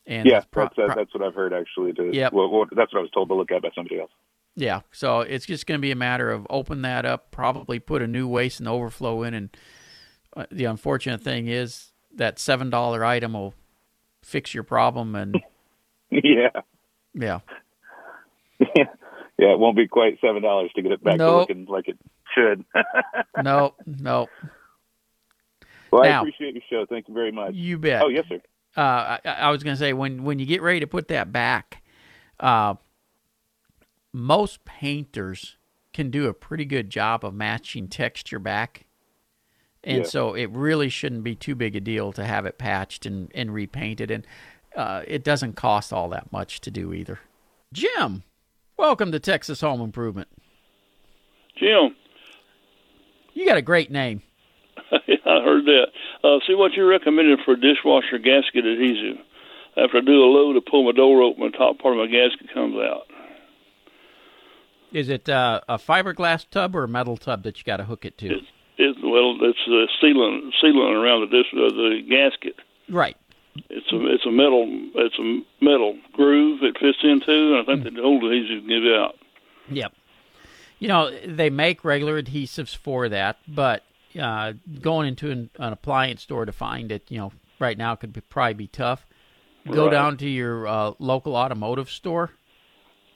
And 0.05 0.27
yeah, 0.27 0.37
it's 0.37 0.47
pro- 0.51 0.63
that's 0.65 0.75
pro- 0.75 0.95
that's 0.95 1.13
what 1.13 1.23
I've 1.23 1.33
heard 1.33 1.53
actually. 1.53 1.93
To, 1.93 2.13
Yep. 2.13 2.33
well, 2.33 2.49
well, 2.49 2.65
that's 2.75 2.91
what 2.93 2.99
I 2.99 3.01
was 3.01 3.11
told 3.11 3.29
to 3.29 3.35
look 3.35 3.51
at 3.51 3.61
by 3.61 3.69
somebody 3.75 3.99
else. 3.99 4.11
Yeah, 4.55 4.81
so 4.91 5.21
it's 5.21 5.45
just 5.45 5.67
going 5.67 5.77
to 5.77 5.81
be 5.81 5.91
a 5.91 5.95
matter 5.95 6.31
of 6.31 6.47
open 6.49 6.81
that 6.81 7.05
up, 7.05 7.29
probably 7.31 7.79
put 7.79 8.01
a 8.01 8.07
new 8.07 8.27
waste 8.27 8.59
and 8.59 8.67
overflow 8.67 9.21
in, 9.23 9.33
and 9.35 9.57
uh, 10.35 10.45
the 10.51 10.65
unfortunate 10.65 11.21
thing 11.21 11.47
is 11.47 11.91
that 12.17 12.39
seven 12.39 12.69
dollar 12.69 13.03
item 13.05 13.33
will 13.33 13.53
fix 14.23 14.53
your 14.53 14.63
problem, 14.63 15.15
and 15.15 15.35
yeah. 16.11 16.49
yeah, 17.13 17.39
yeah, 18.59 18.85
it 19.37 19.59
won't 19.59 19.77
be 19.77 19.87
quite 19.87 20.19
seven 20.21 20.41
dollars 20.41 20.71
to 20.75 20.81
get 20.81 20.91
it 20.91 21.03
back 21.03 21.17
Nope. 21.17 21.47
to 21.47 21.53
looking 21.53 21.65
like 21.71 21.87
it 21.87 21.97
should. 22.35 22.65
no, 23.43 23.73
no, 23.85 24.27
well, 25.91 26.03
I 26.03 26.07
appreciate 26.07 26.53
your 26.53 26.63
show. 26.69 26.85
Thank 26.89 27.07
you 27.07 27.13
very 27.13 27.31
much. 27.31 27.53
you 27.53 27.77
bet. 27.77 28.01
Oh, 28.03 28.09
yes, 28.09 28.25
sir. 28.27 28.41
uh, 28.75 29.17
I, 29.23 29.29
I 29.29 29.51
was 29.51 29.63
going 29.63 29.75
to 29.75 29.79
say 29.79 29.93
when 29.93 30.23
when 30.23 30.39
you 30.39 30.45
get 30.45 30.61
ready 30.61 30.79
to 30.79 30.87
put 30.87 31.07
that 31.09 31.31
back, 31.31 31.83
uh, 32.39 32.75
most 34.11 34.65
painters 34.65 35.57
can 35.93 36.09
do 36.09 36.27
a 36.27 36.33
pretty 36.33 36.65
good 36.65 36.89
job 36.89 37.23
of 37.23 37.33
matching 37.33 37.87
texture 37.87 38.39
back, 38.39 38.85
and 39.87 39.99
Yeah. 39.99 40.03
so 40.03 40.33
it 40.35 40.49
really 40.51 40.89
shouldn't 40.89 41.23
be 41.23 41.33
too 41.33 41.55
big 41.55 41.75
a 41.75 41.79
deal 41.79 42.11
to 42.13 42.23
have 42.25 42.45
it 42.45 42.57
patched 42.57 43.05
and 43.05 43.31
and 43.33 43.53
repainted, 43.53 44.11
and 44.11 44.27
uh, 44.75 45.01
it 45.07 45.23
doesn't 45.23 45.53
cost 45.53 45.91
all 45.91 46.09
that 46.09 46.31
much 46.31 46.61
to 46.61 46.69
do 46.69 46.93
either. 46.93 47.19
Jim, 47.73 48.23
welcome 48.77 49.11
to 49.11 49.19
Texas 49.19 49.61
Home 49.61 49.81
Improvement. 49.81 50.27
Jim, 51.57 51.95
You 53.33 53.45
got 53.47 53.57
a 53.57 53.61
great 53.63 53.89
name. 53.89 54.21
I 54.91 55.41
heard 55.43 55.65
that. 55.65 55.87
Uh, 56.23 56.39
see 56.45 56.53
what 56.53 56.73
you 56.73 56.85
recommended 56.85 57.39
recommending 57.39 57.45
for 57.45 57.55
dishwasher 57.55 58.19
gasket 58.19 58.65
adhesive. 58.65 59.17
After 59.75 59.97
I 59.97 60.01
do 60.01 60.23
a 60.23 60.25
load, 60.29 60.55
I 60.55 60.59
pull 60.69 60.83
my 60.85 60.91
door 60.91 61.21
open, 61.23 61.43
the 61.51 61.57
top 61.57 61.79
part 61.79 61.97
of 61.97 61.99
my 61.99 62.07
gasket 62.07 62.53
comes 62.53 62.75
out. 62.77 63.03
Is 64.91 65.09
it 65.09 65.27
uh, 65.29 65.61
a 65.67 65.77
fiberglass 65.77 66.45
tub 66.49 66.75
or 66.75 66.83
a 66.83 66.87
metal 66.87 67.17
tub 67.17 67.43
that 67.43 67.57
you 67.57 67.63
got 67.63 67.77
to 67.77 67.83
hook 67.85 68.05
it 68.05 68.17
to? 68.19 68.27
It, 68.37 68.43
well, 69.09 69.37
it's 69.41 69.59
the 69.65 69.87
sealant 70.01 70.51
sealant 70.63 70.93
around 71.01 71.21
the 71.21 71.27
dish, 71.37 71.47
uh, 71.53 71.69
the 71.69 72.01
gasket. 72.09 72.55
Right. 72.89 73.17
It's 73.69 73.91
a 73.91 74.05
it's 74.13 74.25
a 74.25 74.31
metal 74.31 74.65
it's 74.95 75.17
a 75.17 75.41
metal 75.63 75.97
groove 76.13 76.61
it 76.63 76.77
fits 76.79 76.99
into, 77.03 77.55
and 77.57 77.57
I 77.57 77.63
think 77.83 77.95
the 77.95 78.01
old 78.01 78.23
adhesive 78.23 78.63
can 78.63 78.67
give 78.69 78.93
out. 78.93 79.15
Yep. 79.69 79.93
You 80.79 80.87
know, 80.89 81.11
they 81.25 81.49
make 81.49 81.83
regular 81.83 82.21
adhesives 82.21 82.75
for 82.75 83.09
that, 83.09 83.37
but 83.47 83.83
uh, 84.19 84.53
going 84.81 85.07
into 85.07 85.31
an, 85.31 85.49
an 85.57 85.73
appliance 85.73 86.21
store 86.21 86.45
to 86.45 86.51
find 86.51 86.91
it, 86.91 87.03
you 87.09 87.17
know, 87.17 87.31
right 87.59 87.77
now 87.77 87.95
could 87.95 88.13
be, 88.13 88.21
probably 88.21 88.53
be 88.53 88.67
tough. 88.67 89.05
Go 89.69 89.85
Right. 89.85 89.91
down 89.91 90.17
to 90.17 90.29
your 90.29 90.67
uh, 90.67 90.91
local 90.99 91.35
automotive 91.35 91.89
store. 91.89 92.29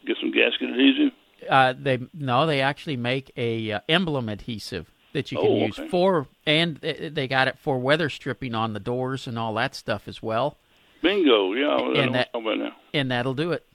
Get 0.08 0.17
some 0.19 0.32
gasket 0.32 0.69
adhesive. 0.71 1.13
Uh, 1.47 1.73
they 1.80 1.99
no, 2.13 2.45
they 2.47 2.62
actually 2.62 2.97
make 2.97 3.32
a 3.38 3.71
uh, 3.73 3.80
emblem 3.88 4.27
adhesive 4.27 4.89
that 5.13 5.32
you 5.32 5.38
can 5.38 5.47
Oh, 5.47 5.65
use 5.65 5.78
okay. 5.80 5.88
for, 5.89 6.28
and 6.45 6.78
they 6.78 7.28
got 7.28 7.47
it 7.47 7.58
for 7.60 7.78
weather 7.80 8.10
stripping 8.10 8.56
on 8.56 8.74
the 8.74 8.80
doors 8.80 9.28
and 9.28 9.38
all 9.38 9.54
that 9.56 9.76
stuff 9.76 10.08
as 10.08 10.21
well. 10.24 10.58
Bingo, 11.02 11.54
yeah. 11.54 12.02
And 12.04 12.15
that, 12.15 12.30
about 12.34 12.58
now. 12.58 12.71
and 12.93 13.10
that'll 13.12 13.34
do 13.34 13.52
it. 13.52 13.65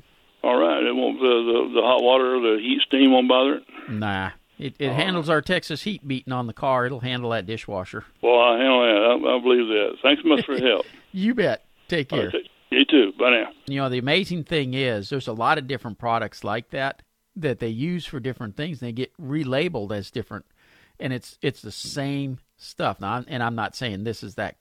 All 0.43 0.57
right, 0.57 0.83
it 0.83 0.95
won't 0.95 1.19
the, 1.19 1.27
the 1.27 1.75
the 1.75 1.83
hot 1.83 2.03
water, 2.03 2.39
the 2.41 2.59
heat, 2.63 2.81
steam 2.87 3.11
won't 3.11 3.29
bother 3.29 3.55
it. 3.57 3.65
Nah, 3.89 4.31
it 4.59 4.77
it 4.79 4.93
handles 4.93 5.29
our 5.29 5.43
Texas 5.43 5.83
heat 5.83 6.07
beating 6.07 6.33
on 6.33 6.47
the 6.47 6.53
car. 6.53 6.87
It'll 6.87 7.01
handle 7.01 7.31
that 7.31 7.47
dishwasher. 7.47 8.05
Well, 8.23 8.39
I 8.41 8.59
handle 8.59 8.81
that. 8.83 9.29
I, 9.29 9.37
I 9.37 9.41
believe 9.41 9.67
that. 9.67 9.97
Thanks 10.03 10.23
so 10.23 10.29
much 10.29 10.45
for 10.47 10.53
your 10.57 10.69
help. 10.69 10.87
You 11.13 11.35
bet. 11.35 11.65
Take 11.89 12.11
care. 12.11 12.27
right, 12.27 12.49
you 12.71 12.85
too. 12.85 13.13
Bye 13.19 13.31
now. 13.31 13.51
You 13.67 13.81
know, 13.81 13.89
the 13.89 13.97
amazing 13.99 14.45
thing 14.45 14.75
is 14.75 15.09
there's 15.09 15.29
a 15.29 15.33
lot 15.33 15.57
of 15.57 15.67
different 15.67 15.99
products 15.99 16.45
like 16.45 16.69
that 16.71 17.01
that 17.35 17.59
they 17.59 17.69
use 17.69 18.05
for 18.05 18.21
different 18.21 18.55
things. 18.57 18.83
And 18.83 18.89
they 18.89 18.93
get 18.93 19.13
relabeled 19.19 19.93
as 19.93 20.11
different, 20.11 20.45
and 21.01 21.13
it's 21.13 21.39
it's 21.43 21.63
the 21.63 21.73
same 21.73 22.39
stuff. 22.57 23.01
Now, 23.01 23.15
I'm- 23.15 23.25
and 23.29 23.43
I'm 23.43 23.55
not 23.55 23.77
saying 23.77 24.05
this 24.05 24.23
is 24.23 24.35
that 24.37 24.57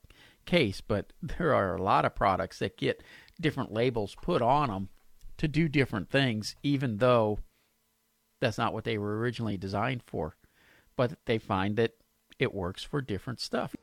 case, 0.45 0.81
but 0.81 1.13
there 1.21 1.53
are 1.53 1.75
a 1.75 1.81
lot 1.81 2.05
of 2.05 2.15
products 2.15 2.59
that 2.59 2.77
get 2.77 3.01
different 3.39 3.71
labels 3.73 4.15
put 4.21 4.41
on 4.41 4.69
them 4.69 4.89
to 5.37 5.47
do 5.47 5.67
different 5.67 6.09
things, 6.09 6.55
even 6.63 6.97
though 6.97 7.39
that's 8.41 8.57
not 8.57 8.73
what 8.73 8.83
they 8.83 8.97
were 8.97 9.17
originally 9.17 9.57
designed 9.57 10.03
for. 10.05 10.35
But 10.95 11.17
they 11.25 11.37
find 11.37 11.75
that 11.75 11.95
it 12.39 12.53
works 12.53 12.83
for 12.83 13.01
different 13.01 13.39
stuff. 13.41 13.75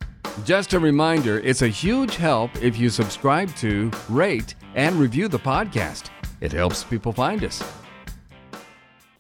Just 0.45 0.73
a 0.73 0.79
reminder 0.79 1.39
it's 1.41 1.61
a 1.63 1.69
huge 1.69 2.17
help 2.17 2.51
if 2.63 2.79
you 2.79 2.89
subscribe 2.89 3.55
to, 3.57 3.91
rate, 4.09 4.55
and 4.75 4.97
review 4.97 5.29
the 5.29 5.39
podcast. 5.39 6.09
It 6.41 6.53
helps 6.53 6.85
people 6.85 7.13
find 7.13 7.45
us. 7.45 7.63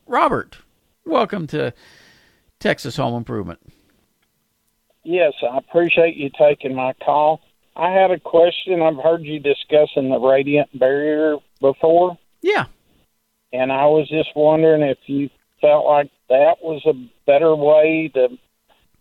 Robert, 0.07 0.59
welcome 1.05 1.47
to 1.49 1.73
Texas 2.62 2.96
Home 2.96 3.14
Improvement. 3.14 3.59
Yes, 5.05 5.33
I 5.42 5.59
appreciate 5.59 6.16
you 6.16 6.31
taking 6.38 6.75
my 6.77 6.92
call. 7.05 7.40
I 7.75 7.90
had 7.90 8.12
a 8.12 8.20
question. 8.20 8.81
I've 8.81 9.03
heard 9.03 9.25
you 9.25 9.40
discussing 9.40 10.11
the 10.11 10.20
radiant 10.20 10.79
barrier 10.79 11.38
before, 11.61 12.16
Yeah. 12.40 12.66
and 13.53 13.72
I 13.72 13.87
was 13.87 14.09
just 14.09 14.29
wondering 14.37 14.83
if 14.83 14.98
you 15.07 15.29
felt 15.61 15.87
like 15.87 16.11
that 16.29 16.62
was 16.62 16.83
a 16.87 16.92
better 17.27 17.55
way 17.57 18.11
to 18.14 18.29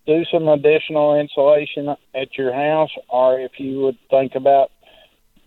do 0.08 0.26
some 0.32 0.48
additional 0.48 1.20
insulation 1.20 1.96
at 2.16 2.36
your 2.38 2.52
house, 2.54 2.90
or 3.10 3.40
if 3.40 3.60
you 3.60 3.82
would 3.82 3.98
think 4.10 4.34
about 4.34 4.72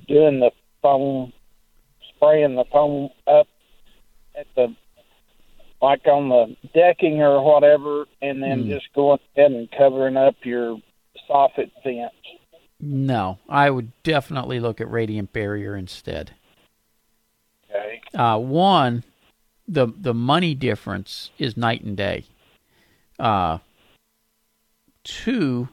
doing 0.07 0.39
the 0.39 0.53
foam, 0.83 1.33
spraying 2.15 2.55
the 2.55 2.65
foam 2.67 3.09
up 3.27 3.49
at 4.39 4.47
the 4.55 4.73
like 5.81 6.07
on 6.07 6.29
the 6.29 6.57
decking 6.75 7.21
or 7.21 7.43
whatever, 7.43 8.07
and 8.23 8.43
then 8.43 8.65
Hmm. 8.65 8.71
just 8.71 8.93
going 8.95 9.19
ahead 9.37 9.53
and 9.53 9.71
covering 9.71 10.17
up 10.17 10.37
your 10.45 10.81
soffit 11.29 11.71
vents. 11.83 12.15
No, 12.81 13.39
I 13.49 13.71
would 13.71 13.93
definitely 14.03 14.61
look 14.61 14.81
at 14.81 14.91
radiant 14.91 15.33
barrier 15.33 15.77
instead. 15.77 16.33
Okay. 17.71 18.01
Uh, 18.15 18.39
one, 18.39 19.05
the 19.67 19.87
the 19.87 20.15
money 20.15 20.55
difference 20.55 21.31
is 21.39 21.57
night 21.57 21.83
and 21.83 21.97
day. 21.97 22.25
Uh, 23.19 23.59
two, 25.05 25.69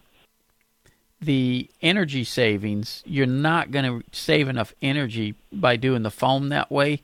the 1.20 1.70
energy 1.82 2.24
savings. 2.24 3.04
You're 3.06 3.26
not 3.26 3.72
going 3.72 3.86
to 3.86 4.04
save 4.12 4.48
enough 4.48 4.74
energy 4.82 5.36
by 5.52 5.76
doing 5.76 6.04
the 6.04 6.12
foam 6.12 6.50
that 6.50 6.72
way 6.72 7.02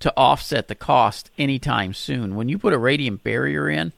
to 0.00 0.12
offset 0.16 0.68
the 0.68 0.74
cost 0.74 1.30
anytime 1.38 1.94
soon. 1.94 2.36
When 2.36 2.48
you 2.48 2.58
put 2.58 2.72
a 2.72 2.78
radiant 2.78 3.22
barrier 3.22 3.68
in, 3.68 3.92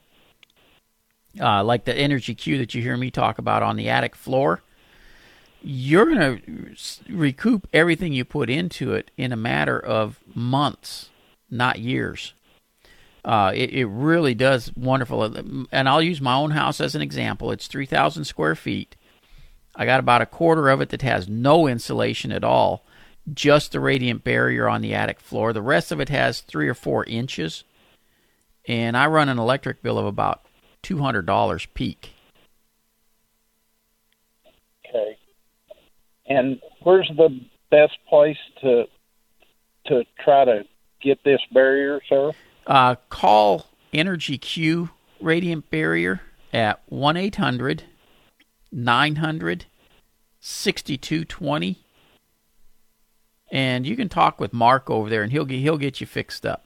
uh, 1.40 1.62
like 1.64 1.84
the 1.84 1.96
energy 1.96 2.34
Q 2.34 2.58
that 2.58 2.74
you 2.74 2.82
hear 2.82 2.96
me 2.96 3.10
talk 3.10 3.38
about 3.38 3.62
on 3.62 3.76
the 3.76 3.88
attic 3.88 4.14
floor, 4.14 4.62
you're 5.62 6.06
going 6.06 6.40
to 6.40 7.12
recoup 7.12 7.66
everything 7.72 8.12
you 8.12 8.24
put 8.24 8.48
into 8.48 8.94
it 8.94 9.10
in 9.16 9.32
a 9.32 9.36
matter 9.36 9.78
of 9.78 10.20
months, 10.34 11.10
not 11.50 11.78
years. 11.78 12.32
Uh, 13.24 13.52
it, 13.54 13.70
it 13.70 13.86
really 13.86 14.34
does 14.34 14.72
wonderful. 14.76 15.24
And 15.72 15.88
I'll 15.88 16.02
use 16.02 16.20
my 16.20 16.34
own 16.34 16.52
house 16.52 16.80
as 16.80 16.94
an 16.94 17.02
example. 17.02 17.50
It's 17.50 17.66
3,000 17.66 18.24
square 18.24 18.54
feet. 18.54 18.96
I 19.74 19.84
got 19.84 20.00
about 20.00 20.22
a 20.22 20.26
quarter 20.26 20.68
of 20.68 20.80
it 20.80 20.88
that 20.90 21.02
has 21.02 21.28
no 21.28 21.66
insulation 21.66 22.32
at 22.32 22.44
all, 22.44 22.84
just 23.34 23.72
the 23.72 23.80
radiant 23.80 24.24
barrier 24.24 24.68
on 24.68 24.82
the 24.82 24.94
attic 24.94 25.20
floor. 25.20 25.52
The 25.52 25.62
rest 25.62 25.92
of 25.92 26.00
it 26.00 26.08
has 26.08 26.40
three 26.40 26.68
or 26.68 26.74
four 26.74 27.04
inches. 27.04 27.64
And 28.66 28.96
I 28.96 29.06
run 29.06 29.28
an 29.28 29.38
electric 29.38 29.82
bill 29.82 29.98
of 29.98 30.06
about 30.06 30.44
$200 30.82 31.66
peak. 31.74 32.12
Okay. 34.88 35.16
And 36.26 36.60
where's 36.82 37.10
the 37.16 37.40
best 37.70 37.98
place 38.08 38.36
to 38.62 38.84
to 39.86 40.04
try 40.22 40.44
to 40.44 40.64
get 41.00 41.24
this 41.24 41.40
barrier, 41.52 42.00
sir? 42.08 42.32
uh, 42.68 42.96
call 43.08 43.66
Energy 43.92 44.38
Q 44.38 44.90
radiant 45.20 45.70
barrier 45.70 46.20
at 46.52 46.80
1 46.86 47.16
800 47.16 47.84
900 48.70 49.66
6220. 50.40 51.78
And 53.50 53.86
you 53.86 53.96
can 53.96 54.08
talk 54.08 54.38
with 54.40 54.52
Mark 54.52 54.90
over 54.90 55.08
there 55.08 55.22
and 55.22 55.32
he'll 55.32 55.44
get, 55.46 55.60
he'll 55.60 55.78
get 55.78 56.00
you 56.00 56.06
fixed 56.06 56.44
up. 56.44 56.64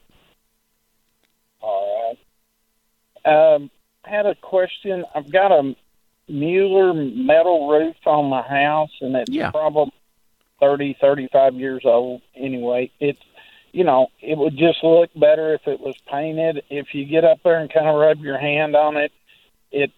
All 1.61 2.15
right. 3.25 3.55
Um, 3.55 3.69
I 4.05 4.09
had 4.09 4.25
a 4.25 4.35
question. 4.35 5.05
I've 5.15 5.31
got 5.31 5.51
a 5.51 5.75
Mueller 6.27 6.93
metal 6.93 7.69
roof 7.69 7.95
on 8.05 8.25
my 8.25 8.41
house, 8.41 8.91
and 9.01 9.15
it's 9.15 9.29
Yeah. 9.31 9.51
probably 9.51 9.91
thirty, 10.59 10.95
thirty-five 10.99 11.55
years 11.55 11.81
old. 11.85 12.21
Anyway, 12.35 12.91
it's 12.99 13.19
you 13.73 13.83
know 13.83 14.07
it 14.21 14.37
would 14.37 14.55
just 14.57 14.83
look 14.83 15.09
better 15.15 15.53
if 15.53 15.67
it 15.67 15.79
was 15.81 15.95
painted. 16.09 16.63
If 16.69 16.93
you 16.93 17.05
get 17.05 17.25
up 17.25 17.39
there 17.43 17.59
and 17.59 17.71
kind 17.71 17.87
of 17.87 17.95
rub 17.95 18.19
your 18.19 18.37
hand 18.37 18.75
on 18.75 18.95
it, 18.97 19.11
it's 19.71 19.91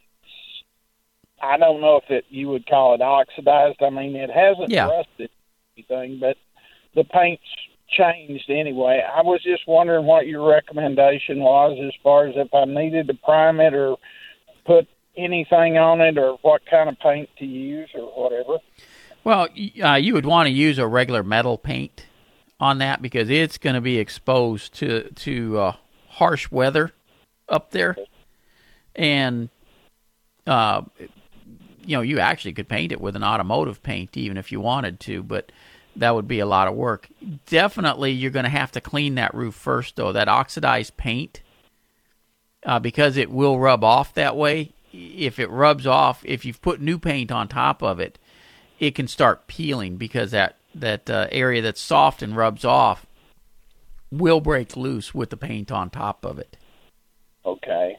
I 1.41 1.57
don't 1.57 1.81
know 1.81 1.97
if 1.97 2.09
it 2.09 2.25
you 2.29 2.47
would 2.49 2.65
call 2.67 2.95
it 2.95 3.01
oxidized. 3.01 3.81
I 3.83 3.89
mean, 3.91 4.15
it 4.15 4.31
hasn't 4.31 4.71
Yeah. 4.71 4.87
rusted 4.87 5.29
anything, 5.77 6.17
but 6.19 6.37
the 6.95 7.03
paint's 7.03 7.43
changed 7.89 8.49
anyway. 8.49 9.01
I 9.05 9.21
was 9.21 9.41
just 9.43 9.67
wondering 9.67 10.05
what 10.05 10.27
your 10.27 10.47
recommendation 10.49 11.39
was 11.39 11.77
as 11.85 11.93
far 12.01 12.27
as 12.27 12.35
if 12.35 12.53
I 12.53 12.65
needed 12.65 13.07
to 13.07 13.13
prime 13.13 13.59
it 13.59 13.73
or 13.73 13.97
put 14.65 14.87
anything 15.17 15.77
on 15.77 16.01
it 16.01 16.17
or 16.17 16.37
what 16.41 16.61
kind 16.69 16.89
of 16.89 16.99
paint 16.99 17.29
to 17.39 17.45
use 17.45 17.89
or 17.93 18.07
whatever. 18.21 18.57
Well, 19.23 19.47
uh, 19.83 19.95
you 19.95 20.13
would 20.13 20.25
want 20.25 20.47
to 20.47 20.53
use 20.53 20.77
a 20.77 20.87
regular 20.87 21.23
metal 21.23 21.57
paint 21.57 22.05
on 22.59 22.77
that 22.79 23.01
because 23.01 23.29
it's 23.29 23.57
going 23.57 23.73
to 23.73 23.81
be 23.81 23.97
exposed 23.97 24.73
to 24.75 25.09
to 25.11 25.57
uh, 25.57 25.75
harsh 26.09 26.51
weather 26.51 26.91
up 27.49 27.71
there, 27.71 27.95
and 28.95 29.49
uh, 30.45 30.83
you 30.99 31.97
know 31.97 32.01
you 32.01 32.19
actually 32.19 32.53
could 32.53 32.69
paint 32.69 32.91
it 32.91 33.01
with 33.01 33.15
an 33.15 33.23
automotive 33.23 33.81
paint 33.81 34.15
even 34.15 34.37
if 34.37 34.51
you 34.51 34.59
wanted 34.59 34.99
to, 35.01 35.23
but 35.23 35.51
that 35.95 36.15
would 36.15 36.27
be 36.27 36.39
a 36.39 36.45
lot 36.45 36.67
of 36.67 36.75
work. 36.75 37.07
Definitely, 37.45 38.11
you're 38.11 38.31
going 38.31 38.45
to 38.45 38.49
have 38.49 38.71
to 38.73 38.81
clean 38.81 39.15
that 39.15 39.33
roof 39.33 39.55
first, 39.55 39.95
though. 39.95 40.11
That 40.11 40.27
oxidized 40.27 40.97
paint, 40.97 41.41
uh, 42.65 42.79
because 42.79 43.17
it 43.17 43.31
will 43.31 43.59
rub 43.59 43.83
off 43.83 44.13
that 44.13 44.35
way. 44.35 44.71
If 44.91 45.39
it 45.39 45.49
rubs 45.49 45.85
off, 45.85 46.23
if 46.25 46.45
you've 46.45 46.61
put 46.61 46.79
new 46.79 46.97
paint 46.97 47.31
on 47.31 47.47
top 47.47 47.83
of 47.83 47.99
it, 47.99 48.17
it 48.79 48.95
can 48.95 49.07
start 49.07 49.47
peeling 49.47 49.97
because 49.97 50.31
that 50.31 50.57
that 50.73 51.09
uh, 51.09 51.27
area 51.31 51.61
that's 51.61 51.79
soft 51.79 52.21
and 52.21 52.35
rubs 52.35 52.65
off 52.65 53.05
will 54.11 54.41
break 54.41 54.75
loose 54.75 55.13
with 55.13 55.29
the 55.29 55.37
paint 55.37 55.71
on 55.71 55.89
top 55.89 56.25
of 56.25 56.37
it. 56.37 56.57
Okay. 57.45 57.97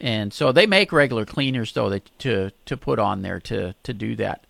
And 0.00 0.32
so 0.32 0.52
they 0.52 0.66
make 0.66 0.92
regular 0.92 1.24
cleaners 1.24 1.72
though 1.72 1.90
that 1.90 2.18
to 2.20 2.50
to 2.66 2.76
put 2.76 2.98
on 2.98 3.22
there 3.22 3.40
to 3.40 3.74
to 3.82 3.92
do 3.92 4.16
that. 4.16 4.44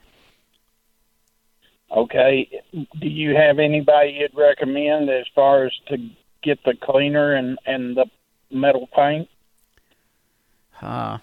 Okay. 1.95 2.49
Do 2.73 3.09
you 3.09 3.37
have 3.37 3.59
anybody 3.59 4.19
you'd 4.21 4.37
recommend 4.37 5.09
as 5.11 5.27
far 5.35 5.65
as 5.65 5.73
to 5.89 5.97
get 6.43 6.59
the 6.65 6.75
cleaner 6.83 7.35
and 7.35 7.59
and 7.67 7.97
the 7.97 8.07
metal 8.51 8.89
paint? 8.95 9.29
Uh, 10.83 11.19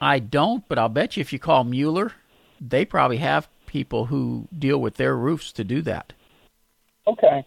I 0.00 0.18
don't, 0.18 0.68
but 0.68 0.78
I'll 0.78 0.88
bet 0.88 1.16
you 1.16 1.22
if 1.22 1.32
you 1.32 1.38
call 1.38 1.64
Mueller, 1.64 2.12
they 2.60 2.84
probably 2.84 3.16
have 3.18 3.48
people 3.66 4.06
who 4.06 4.48
deal 4.56 4.78
with 4.78 4.94
their 4.94 5.16
roofs 5.16 5.50
to 5.52 5.64
do 5.64 5.82
that. 5.82 6.12
Okay. 7.06 7.44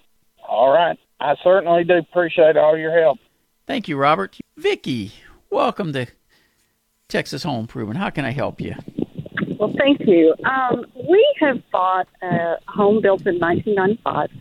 All 0.48 0.72
right. 0.72 0.98
I 1.20 1.36
certainly 1.44 1.84
do 1.84 1.98
appreciate 1.98 2.58
all 2.58 2.78
your 2.78 3.00
help. 3.00 3.20
Thank 3.68 3.88
you, 3.88 3.96
Robert. 3.96 4.38
Vicky, 4.58 5.14
welcome 5.52 5.94
to 5.94 6.08
Texas 7.08 7.44
Home 7.44 7.62
Improvement. 7.62 8.00
How 8.00 8.10
can 8.10 8.26
I 8.26 8.32
help 8.32 8.60
you? 8.60 8.76
Well, 9.62 9.74
thank 9.78 10.00
you. 10.08 10.34
Um, 10.44 10.88
we 11.08 11.24
have 11.40 11.62
bought 11.72 12.08
a 12.24 12.56
home 12.68 13.00
built 13.00 13.28
in 13.28 13.38
1995. 13.38 14.32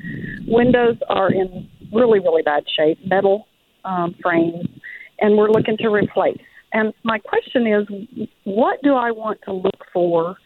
Windows 0.46 0.96
are 1.10 1.30
in 1.30 1.68
really, 1.92 2.20
really 2.20 2.40
bad 2.40 2.64
shape, 2.74 2.98
metal 3.06 3.46
um, 3.84 4.14
frames, 4.22 4.66
and 5.20 5.36
we're 5.36 5.50
looking 5.50 5.76
to 5.76 5.90
replace. 5.90 6.40
And 6.72 6.94
my 7.02 7.18
question 7.18 7.66
is, 7.66 8.28
what 8.44 8.80
do 8.82 8.94
I 8.94 9.10
want 9.10 9.40
to 9.44 9.52
look 9.52 9.84
for 9.92 10.36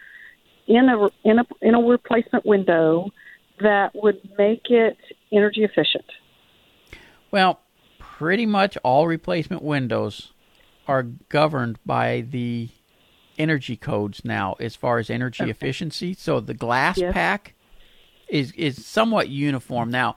in 0.66 0.88
a 0.88 1.08
in 1.22 1.38
a 1.38 1.44
in 1.62 1.76
a 1.76 1.80
replacement 1.80 2.44
window 2.44 3.10
that 3.60 3.92
would 3.94 4.28
make 4.36 4.62
it 4.70 4.96
energy 5.32 5.62
efficient? 5.62 6.10
Well, 7.30 7.60
pretty 8.00 8.44
much 8.44 8.76
all 8.78 9.06
replacement 9.06 9.62
windows 9.62 10.32
are 10.88 11.04
governed 11.28 11.78
by 11.86 12.22
the 12.28 12.70
energy 13.38 13.76
codes 13.76 14.24
now 14.24 14.54
as 14.60 14.76
far 14.76 14.98
as 14.98 15.10
energy 15.10 15.50
efficiency. 15.50 16.14
So 16.14 16.40
the 16.40 16.54
glass 16.54 16.98
Yes. 16.98 17.12
pack 17.14 17.54
is 18.28 18.52
is 18.52 18.84
somewhat 18.86 19.28
uniform 19.28 19.90
now. 19.90 20.16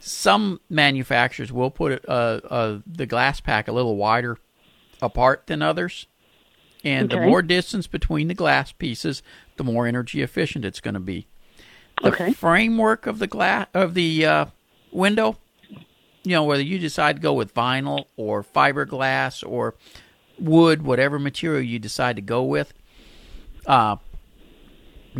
Some 0.00 0.60
manufacturers 0.70 1.52
will 1.52 1.70
put 1.70 2.04
uh, 2.08 2.40
uh, 2.48 2.78
the 2.86 3.06
glass 3.06 3.40
pack 3.40 3.68
a 3.68 3.72
little 3.72 3.96
wider 3.96 4.38
apart 5.02 5.46
than 5.46 5.60
others, 5.62 6.06
and 6.84 7.10
the 7.10 7.16
more 7.18 7.42
distance 7.42 7.86
between 7.86 8.28
the 8.28 8.34
glass 8.34 8.72
pieces, 8.72 9.22
the 9.56 9.64
more 9.64 9.86
energy 9.86 10.22
efficient 10.22 10.64
it's 10.64 10.80
going 10.80 10.94
to 10.94 11.00
be. 11.00 11.26
The 12.02 12.12
Okay. 12.12 12.32
framework 12.32 13.06
of 13.06 13.18
the 13.18 13.26
glass 13.26 13.66
of 13.74 13.94
the 13.94 14.24
uh, 14.24 14.46
window 14.92 15.36
you 16.24 16.32
know 16.34 16.44
whether 16.44 16.62
you 16.62 16.78
decide 16.78 17.16
to 17.16 17.22
go 17.22 17.32
with 17.32 17.54
vinyl 17.54 18.06
or 18.16 18.42
fiberglass 18.42 19.48
or 19.48 19.74
wood 20.38 20.82
whatever 20.82 21.18
material 21.18 21.62
you 21.62 21.78
decide 21.78 22.16
to 22.16 22.22
go 22.22 22.42
with 22.42 22.72
uh, 23.66 23.96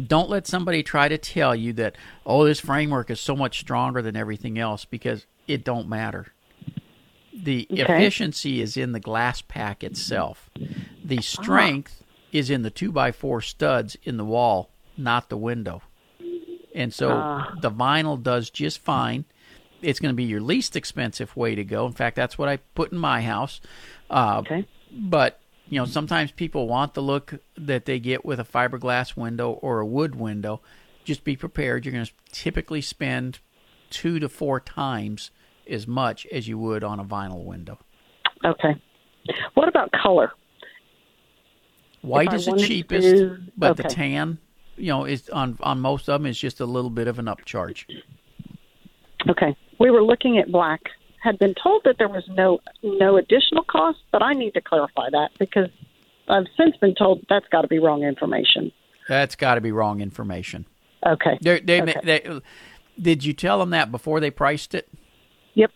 don't 0.06 0.30
let 0.30 0.46
somebody 0.46 0.82
try 0.82 1.08
to 1.08 1.18
tell 1.18 1.54
you 1.54 1.72
that 1.72 1.96
oh 2.24 2.44
this 2.44 2.60
framework 2.60 3.10
is 3.10 3.20
so 3.20 3.34
much 3.34 3.58
stronger 3.60 4.00
than 4.02 4.16
everything 4.16 4.58
else 4.58 4.84
because 4.84 5.26
it 5.46 5.64
don't 5.64 5.88
matter 5.88 6.28
the 7.32 7.66
Okay. 7.70 7.82
efficiency 7.82 8.60
is 8.60 8.76
in 8.76 8.92
the 8.92 9.00
glass 9.00 9.42
pack 9.42 9.82
itself 9.82 10.50
the 11.04 11.20
strength 11.20 12.02
is 12.32 12.50
in 12.50 12.62
the 12.62 12.70
2 12.70 12.92
by 12.92 13.10
4 13.12 13.40
studs 13.40 13.96
in 14.02 14.16
the 14.16 14.24
wall 14.24 14.70
not 14.96 15.28
the 15.28 15.36
window 15.36 15.82
and 16.74 16.92
so 16.92 17.10
Ah. 17.10 17.56
the 17.60 17.70
vinyl 17.70 18.20
does 18.22 18.50
just 18.50 18.78
fine 18.78 19.24
it's 19.80 20.00
going 20.00 20.12
to 20.12 20.16
be 20.16 20.24
your 20.24 20.40
least 20.40 20.74
expensive 20.74 21.36
way 21.36 21.54
to 21.54 21.62
go. 21.62 21.86
In 21.86 21.92
fact, 21.92 22.16
that's 22.16 22.36
what 22.36 22.48
I 22.48 22.56
put 22.74 22.90
in 22.90 22.98
my 22.98 23.22
house. 23.22 23.60
Uh, 24.10 24.38
Okay. 24.40 24.66
But 24.92 25.40
you 25.68 25.78
know, 25.78 25.84
sometimes 25.84 26.32
people 26.32 26.66
want 26.66 26.94
the 26.94 27.02
look 27.02 27.34
that 27.56 27.84
they 27.84 27.98
get 27.98 28.24
with 28.24 28.40
a 28.40 28.44
fiberglass 28.44 29.16
window 29.16 29.50
or 29.52 29.80
a 29.80 29.86
wood 29.86 30.14
window. 30.14 30.60
Just 31.04 31.24
be 31.24 31.36
prepared. 31.36 31.84
You're 31.84 31.92
going 31.92 32.06
to 32.06 32.12
typically 32.32 32.80
spend 32.80 33.40
two 33.90 34.18
to 34.18 34.28
four 34.28 34.60
times 34.60 35.30
as 35.68 35.86
much 35.86 36.26
as 36.32 36.48
you 36.48 36.58
would 36.58 36.84
on 36.84 36.98
a 36.98 37.04
vinyl 37.04 37.44
window. 37.44 37.78
Okay. 38.44 38.74
What 39.54 39.68
about 39.68 39.90
color? 39.92 40.32
White 42.00 42.32
is 42.32 42.46
the 42.46 42.56
cheapest, 42.56 43.08
to- 43.08 43.38
but 43.56 43.76
the 43.76 43.82
tan, 43.82 44.38
you 44.76 44.88
know, 44.88 45.04
is 45.04 45.28
on 45.30 45.58
on 45.62 45.80
most 45.80 46.08
of 46.08 46.20
them 46.20 46.26
is 46.26 46.38
just 46.38 46.60
a 46.60 46.66
little 46.66 46.90
bit 46.90 47.08
of 47.08 47.18
an 47.18 47.26
upcharge. 47.26 47.84
Okay. 49.28 49.56
We 49.78 49.90
were 49.90 50.02
looking 50.02 50.38
at 50.38 50.50
black. 50.50 50.80
Had 51.20 51.38
been 51.38 51.54
told 51.60 51.82
that 51.84 51.96
there 51.98 52.08
was 52.08 52.24
no 52.30 52.60
no 52.82 53.16
additional 53.16 53.64
cost, 53.64 53.98
but 54.12 54.22
I 54.22 54.34
need 54.34 54.54
to 54.54 54.60
clarify 54.60 55.10
that 55.10 55.30
because 55.38 55.68
I've 56.28 56.46
since 56.56 56.76
been 56.76 56.94
told 56.94 57.24
that's 57.28 57.46
got 57.50 57.62
to 57.62 57.68
be 57.68 57.78
wrong 57.78 58.02
information. 58.04 58.70
That's 59.08 59.34
got 59.34 59.56
to 59.56 59.60
be 59.60 59.72
wrong 59.72 60.00
information. 60.00 60.66
Okay. 61.06 61.38
They, 61.40 61.60
they, 61.60 61.82
Okay. 61.82 62.00
they, 62.04 62.40
did 63.00 63.24
you 63.24 63.32
tell 63.32 63.58
them 63.58 63.70
that 63.70 63.90
before 63.90 64.20
they 64.20 64.30
priced 64.30 64.74
it? 64.74 64.88
Yep. 65.54 65.70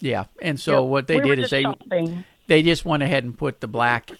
Yeah, 0.00 0.24
and 0.42 0.60
so 0.60 0.82
Yep. 0.82 0.90
what 0.90 1.06
they 1.06 1.16
We 1.20 1.22
did 1.30 1.38
is 1.40 1.50
they 1.50 1.62
shopping. 1.62 2.24
they 2.46 2.62
just 2.62 2.84
went 2.84 3.02
ahead 3.02 3.24
and 3.24 3.36
put 3.36 3.60
the 3.60 3.68
black 3.68 4.10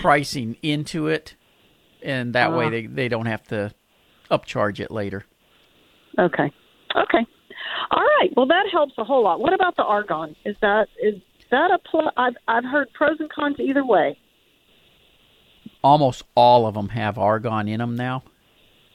pricing 0.00 0.56
into 0.62 1.06
it, 1.08 1.34
and 2.02 2.34
that 2.34 2.52
way 2.52 2.66
Ah. 2.66 2.70
they 2.70 2.86
they 2.86 3.08
don't 3.08 3.26
have 3.26 3.42
to 3.48 3.72
upcharge 4.30 4.78
it 4.78 4.90
later. 4.90 5.24
Okay. 6.18 6.52
Okay. 6.94 7.26
All 7.92 8.02
right. 8.20 8.30
Well, 8.36 8.46
that 8.46 8.64
helps 8.72 8.94
a 8.96 9.04
whole 9.04 9.22
lot. 9.22 9.38
What 9.40 9.52
about 9.52 9.76
the 9.76 9.84
argon? 9.84 10.34
Is 10.44 10.56
that 10.62 10.88
is 11.02 11.14
that 11.50 11.70
a 11.70 11.78
plus? 11.78 12.12
I've 12.16 12.34
I've 12.48 12.64
heard 12.64 12.92
pros 12.94 13.18
and 13.20 13.30
cons 13.30 13.56
either 13.60 13.84
way. 13.84 14.18
Almost 15.84 16.22
all 16.34 16.66
of 16.66 16.74
them 16.74 16.88
have 16.90 17.18
argon 17.18 17.68
in 17.68 17.78
them 17.80 17.96
now, 17.96 18.22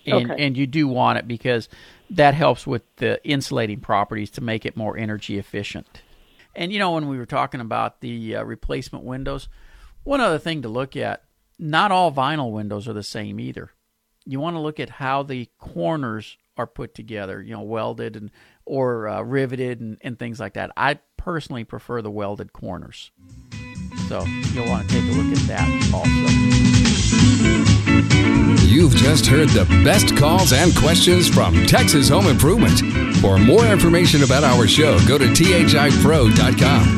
and 0.05 0.31
Okay. 0.31 0.45
and 0.45 0.57
you 0.57 0.65
do 0.65 0.87
want 0.87 1.19
it 1.19 1.27
because 1.27 1.69
that 2.09 2.33
helps 2.33 2.65
with 2.65 2.83
the 2.95 3.23
insulating 3.27 3.81
properties 3.81 4.31
to 4.31 4.41
make 4.41 4.65
it 4.65 4.77
more 4.77 4.97
energy 4.97 5.37
efficient. 5.37 6.01
And 6.55 6.71
you 6.73 6.79
know 6.79 6.91
when 6.91 7.07
we 7.07 7.17
were 7.17 7.25
talking 7.25 7.61
about 7.61 7.99
the 8.01 8.37
uh, 8.37 8.43
replacement 8.43 9.03
windows, 9.03 9.47
one 10.03 10.21
other 10.21 10.39
thing 10.39 10.61
to 10.63 10.69
look 10.69 10.95
at: 10.95 11.23
not 11.59 11.91
all 11.91 12.11
vinyl 12.11 12.51
windows 12.51 12.87
are 12.87 12.93
the 12.93 13.03
same 13.03 13.39
either. 13.39 13.71
You 14.25 14.39
want 14.39 14.55
to 14.55 14.59
look 14.61 14.79
at 14.79 14.89
how 14.89 15.23
the 15.23 15.49
corners 15.59 16.37
are 16.57 16.67
put 16.67 16.95
together, 16.95 17.41
you 17.41 17.53
know, 17.53 17.61
welded 17.61 18.15
and 18.15 18.31
or 18.67 19.07
uh, 19.07 19.21
riveted 19.21 19.79
and, 19.79 19.97
and 20.01 20.19
things 20.19 20.39
like 20.39 20.53
that. 20.53 20.71
I 20.77 20.99
personally 21.15 21.63
prefer 21.63 22.01
the 22.01 22.11
welded 22.11 22.53
corners. 22.53 23.11
So 24.07 24.23
you'll 24.53 24.67
want 24.67 24.87
to 24.89 24.93
take 24.93 25.03
a 25.03 25.13
look 25.13 25.37
at 25.37 25.47
that 25.47 25.67
also. 25.93 26.07
You've 28.65 28.95
just 28.95 29.25
heard 29.25 29.49
the 29.49 29.65
best 29.83 30.15
calls 30.15 30.53
and 30.53 30.75
questions 30.75 31.27
from 31.27 31.65
Texas 31.65 32.09
Home 32.09 32.27
Improvement. 32.27 32.79
For 33.17 33.37
more 33.37 33.65
information 33.65 34.23
about 34.23 34.43
our 34.43 34.67
show, 34.67 34.99
go 35.07 35.17
to 35.17 35.25
thipro.com. 35.25 36.97